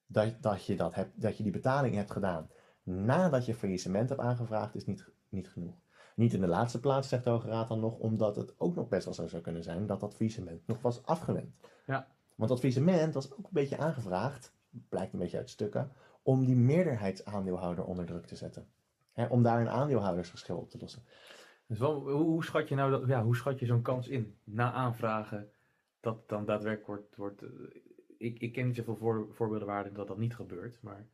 dat, 0.07 0.33
dat, 0.41 0.65
je, 0.65 0.75
dat, 0.75 0.95
hebt, 0.95 1.21
dat 1.21 1.37
je 1.37 1.43
die 1.43 1.51
betaling 1.51 1.95
hebt 1.95 2.11
gedaan 2.11 2.49
nadat 2.83 3.45
je 3.45 3.55
faillissement 3.55 4.09
hebt 4.09 4.21
aangevraagd, 4.21 4.75
is 4.75 4.85
niet, 4.85 5.09
niet 5.29 5.49
genoeg. 5.49 5.75
Niet 6.15 6.33
in 6.33 6.41
de 6.41 6.47
laatste 6.47 6.79
plaats, 6.79 7.09
zegt 7.09 7.23
de 7.23 7.29
Hoge 7.29 7.47
Raad 7.47 7.67
dan 7.67 7.79
nog, 7.79 7.97
omdat 7.97 8.35
het 8.35 8.53
ook 8.57 8.75
nog 8.75 8.87
best 8.87 9.05
wel 9.05 9.13
zo 9.13 9.27
zou 9.27 9.41
kunnen 9.41 9.63
zijn 9.63 9.87
dat 9.87 9.99
dat 9.99 10.15
faillissement 10.15 10.67
nog 10.67 10.81
was 10.81 11.05
afgewend. 11.05 11.55
Ja. 11.85 12.07
Want 12.35 12.49
dat 12.49 12.59
faillissement 12.59 13.13
was 13.13 13.31
ook 13.31 13.45
een 13.45 13.49
beetje 13.51 13.77
aangevraagd, 13.77 14.53
blijkt 14.89 15.13
een 15.13 15.19
beetje 15.19 15.37
uit 15.37 15.49
stukken, 15.49 15.91
om 16.21 16.45
die 16.45 16.55
meerderheidsaandeelhouder 16.55 17.85
onder 17.85 18.05
druk 18.05 18.25
te 18.25 18.35
zetten. 18.35 18.67
Om 19.29 19.43
daar 19.43 19.61
een 19.61 19.69
aandeelhoudersverschil 19.69 20.57
op 20.57 20.69
te 20.69 20.77
lossen. 20.79 21.03
Dus 21.69 21.79
wel, 21.79 22.01
hoe, 22.01 22.12
hoe 22.12 22.43
schat 22.43 22.67
je 22.67 22.75
nou 22.75 22.91
dat, 22.91 23.08
ja, 23.08 23.23
hoe 23.23 23.36
schat 23.36 23.60
je 23.60 23.65
zo'n 23.65 23.82
kans 23.82 24.08
in 24.08 24.38
na 24.43 24.71
aanvragen 24.71 25.51
dat 25.99 26.15
het 26.15 26.27
dan 26.27 26.45
daadwerkelijk 26.45 26.88
wordt. 26.88 27.15
wordt 27.15 27.41
eh, 27.41 27.49
ik, 28.17 28.39
ik 28.39 28.53
ken 28.53 28.65
niet 28.67 28.75
zoveel 28.75 28.95
voor, 28.95 29.27
voorbeelden 29.32 29.67
waarin 29.67 29.93
dat 29.93 30.08
dat 30.08 30.17
niet 30.17 30.36
gebeurt, 30.36 30.82
maar. 30.82 31.08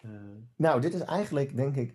eh 0.00 0.10
Nou, 0.56 0.80
dit 0.80 0.94
is 0.94 1.00
eigenlijk, 1.00 1.56
denk 1.56 1.76
ik, 1.76 1.94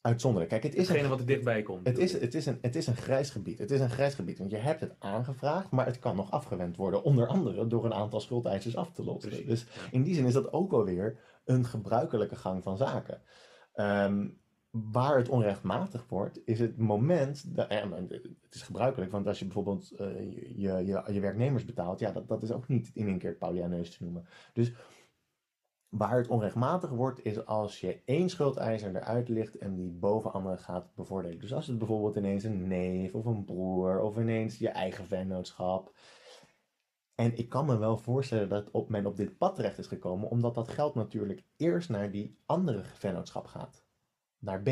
uitzonderlijk. 0.00 0.50
Kijk, 0.50 0.62
het 0.62 0.74
is 0.74 0.80
hetgene 0.88 1.02
een, 1.02 1.10
wat 1.10 1.20
er 1.20 1.26
dichtbij 1.26 1.62
komt. 1.62 1.86
het 1.86 1.98
is, 1.98 2.12
het, 2.20 2.34
is 2.34 2.46
een, 2.46 2.58
het 2.60 2.76
is 2.76 2.86
een 2.86 2.96
grijs 2.96 3.30
gebied. 3.30 3.58
Het 3.58 3.70
is 3.70 3.80
een 3.80 3.90
grijs 3.90 4.14
gebied, 4.14 4.38
want 4.38 4.50
je 4.50 4.56
hebt 4.56 4.80
het 4.80 4.94
aangevraagd, 4.98 5.70
maar 5.70 5.86
het 5.86 5.98
kan 5.98 6.16
nog 6.16 6.30
afgewend 6.30 6.76
worden. 6.76 7.02
Onder 7.02 7.26
andere 7.26 7.66
door 7.66 7.84
een 7.84 7.94
aantal 7.94 8.20
schuldeisers 8.20 8.76
af 8.76 8.92
te 8.92 9.04
lossen. 9.04 9.30
Precies. 9.30 9.48
Dus 9.48 9.66
in 9.90 10.02
die 10.02 10.14
zin 10.14 10.26
is 10.26 10.32
dat 10.32 10.52
ook 10.52 10.70
wel 10.70 10.84
weer 10.84 11.18
een 11.44 11.64
gebruikelijke 11.64 12.36
gang 12.36 12.62
van 12.62 12.76
zaken. 12.76 13.22
Ehm, 13.72 14.28
waar 14.70 15.16
het 15.16 15.28
onrechtmatig 15.28 16.08
wordt, 16.08 16.40
is 16.44 16.60
het 16.60 16.78
moment. 16.78 17.56
Dat, 17.56 17.68
het 17.68 18.54
is 18.54 18.62
gebruikelijk, 18.62 19.10
want 19.10 19.26
als 19.26 19.38
je 19.38 19.44
bijvoorbeeld 19.44 19.90
eh, 19.90 20.20
je, 20.20 20.54
je, 20.56 20.86
je, 20.86 21.12
je 21.12 21.20
werknemers 21.20 21.64
betaalt, 21.64 21.98
ja, 21.98 22.12
dat, 22.12 22.28
dat 22.28 22.42
is 22.42 22.52
ook 22.52 22.68
niet 22.68 22.90
in 22.94 23.06
één 23.06 23.18
keer 23.18 23.34
Paulianeus 23.34 23.96
te 23.96 24.02
noemen. 24.02 24.26
Dus 24.52 24.72
Waar 25.88 26.16
het 26.16 26.28
onrechtmatig 26.28 26.90
wordt, 26.90 27.24
is 27.24 27.46
als 27.46 27.80
je 27.80 28.00
één 28.04 28.28
schuldeiser 28.28 28.96
eruit 28.96 29.28
ligt 29.28 29.58
en 29.58 29.74
die 29.74 29.90
boven 29.90 30.32
anderen 30.32 30.58
gaat 30.58 30.94
bevoordelen. 30.94 31.40
Dus 31.40 31.54
als 31.54 31.66
het 31.66 31.78
bijvoorbeeld 31.78 32.16
ineens 32.16 32.44
een 32.44 32.66
neef 32.66 33.14
of 33.14 33.24
een 33.24 33.44
broer 33.44 34.00
of 34.00 34.16
ineens 34.16 34.58
je 34.58 34.68
eigen 34.68 35.06
vennootschap. 35.06 35.92
En 37.14 37.38
ik 37.38 37.48
kan 37.48 37.66
me 37.66 37.78
wel 37.78 37.98
voorstellen 37.98 38.48
dat 38.48 38.70
op, 38.70 38.88
men 38.88 39.06
op 39.06 39.16
dit 39.16 39.38
pad 39.38 39.54
terecht 39.54 39.78
is 39.78 39.86
gekomen, 39.86 40.30
omdat 40.30 40.54
dat 40.54 40.68
geld 40.68 40.94
natuurlijk 40.94 41.42
eerst 41.56 41.88
naar 41.88 42.10
die 42.10 42.38
andere 42.46 42.84
vennootschap 42.84 43.46
gaat. 43.46 43.86
Naar 44.38 44.62
B. 44.62 44.68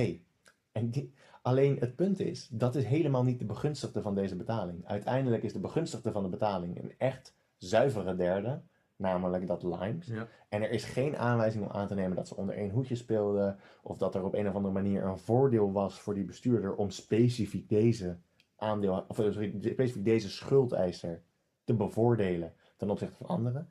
En 0.73 0.91
die, 0.91 1.13
alleen 1.43 1.77
het 1.79 1.97
punt 1.97 2.21
is, 2.21 2.49
dat 2.49 2.75
is 2.75 2.85
helemaal 2.85 3.23
niet 3.23 3.39
de 3.39 3.45
begunstigde 3.45 4.03
van 4.03 4.15
deze 4.15 4.37
betaling. 4.37 4.87
Uiteindelijk 4.87 5.43
is 5.43 5.53
de 5.53 5.61
begunstigde 5.61 6.13
van 6.13 6.23
de 6.23 6.29
betaling 6.29 6.83
een 6.83 6.95
echt 6.99 7.35
zuivere 7.57 8.17
derde 8.17 8.63
namelijk 8.97 9.47
dat 9.47 9.63
Limes. 9.63 10.07
Ja. 10.07 10.29
En 10.49 10.63
er 10.63 10.71
is 10.71 10.85
geen 10.85 11.17
aanwijzing 11.17 11.65
om 11.65 11.71
aan 11.71 11.87
te 11.87 11.95
nemen 11.95 12.17
dat 12.17 12.29
ze 12.29 12.37
onder 12.37 12.55
één 12.55 12.71
hoedje 12.71 12.95
speelden, 12.95 13.59
of 13.83 13.99
dat 13.99 14.15
er 14.15 14.25
op 14.25 14.35
een 14.35 14.49
of 14.49 14.55
andere 14.55 14.75
manier 14.75 15.05
een 15.05 15.19
voordeel 15.19 15.73
was 15.73 16.01
voor 16.01 16.15
die 16.15 16.25
bestuurder 16.25 16.75
om 16.75 16.91
specifiek 16.91 17.69
deze 17.69 18.19
aandeel, 18.57 19.05
of 19.09 19.19
eh, 19.19 19.31
sorry, 19.31 19.59
specifiek 19.61 20.05
deze 20.05 20.31
schuldeiser 20.31 21.23
te 21.65 21.75
bevoordelen 21.75 22.55
ten 22.77 22.91
opzichte 22.91 23.17
van 23.17 23.27
anderen. 23.27 23.69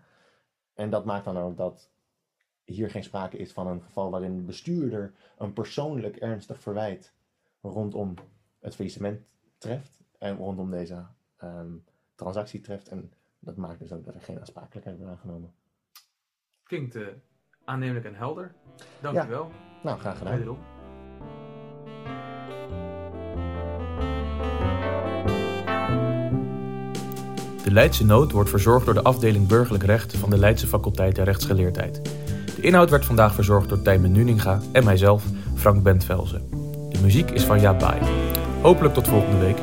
En 0.73 0.89
dat 0.89 1.05
maakt 1.05 1.25
dan 1.25 1.37
ook 1.37 1.57
dat 1.57 1.91
hier 2.65 2.89
geen 2.89 3.03
sprake 3.03 3.37
is 3.37 3.51
van 3.51 3.67
een 3.67 3.81
geval 3.81 4.11
waarin 4.11 4.35
de 4.35 4.41
bestuurder 4.41 5.13
een 5.37 5.53
persoonlijk 5.53 6.15
ernstig 6.15 6.61
verwijt 6.61 7.13
rondom 7.61 8.13
het 8.59 8.75
faillissement 8.75 9.21
treft 9.57 9.99
en 10.17 10.35
rondom 10.35 10.71
deze 10.71 11.05
ehm, 11.37 11.71
transactie 12.15 12.61
treft. 12.61 12.87
En 12.87 13.13
dat 13.39 13.55
maakt 13.55 13.79
dus 13.79 13.91
ook 13.91 14.05
dat 14.05 14.15
er 14.15 14.21
geen 14.21 14.39
aansprakelijkheid 14.39 14.97
wordt 14.97 15.11
aangenomen. 15.11 15.53
Klinkt 16.63 16.95
uh, 16.95 17.07
aannemelijk 17.63 18.05
en 18.05 18.15
helder. 18.15 18.55
Dankjewel. 19.01 19.43
Ja. 19.43 19.55
Nou, 19.83 19.99
graag 19.99 20.17
gedaan. 20.17 20.33
Wederom. 20.33 20.57
De 27.63 27.71
Leidse 27.71 28.05
Noot 28.05 28.31
wordt 28.31 28.49
verzorgd 28.49 28.85
door 28.85 28.93
de 28.93 29.03
afdeling 29.03 29.47
Burgerlijk 29.47 29.83
Recht 29.83 30.17
van 30.17 30.29
de 30.29 30.37
Leidse 30.37 30.67
Faculteit 30.67 31.15
der 31.15 31.25
Rechtsgeleerdheid. 31.25 32.24
Inhoud 32.65 32.89
werd 32.89 33.05
vandaag 33.05 33.33
verzorgd 33.33 33.69
door 33.69 33.81
Tijmen 33.81 34.11
Nuninga 34.11 34.59
en 34.71 34.83
mijzelf, 34.83 35.23
Frank 35.55 35.83
Bentvelzen. 35.83 36.49
De 36.89 36.99
muziek 37.01 37.31
is 37.31 37.43
van 37.43 37.59
Jaap 37.59 37.79
Baai. 37.79 37.99
Hopelijk 38.61 38.93
tot 38.93 39.07
volgende 39.07 39.37
week. 39.37 39.57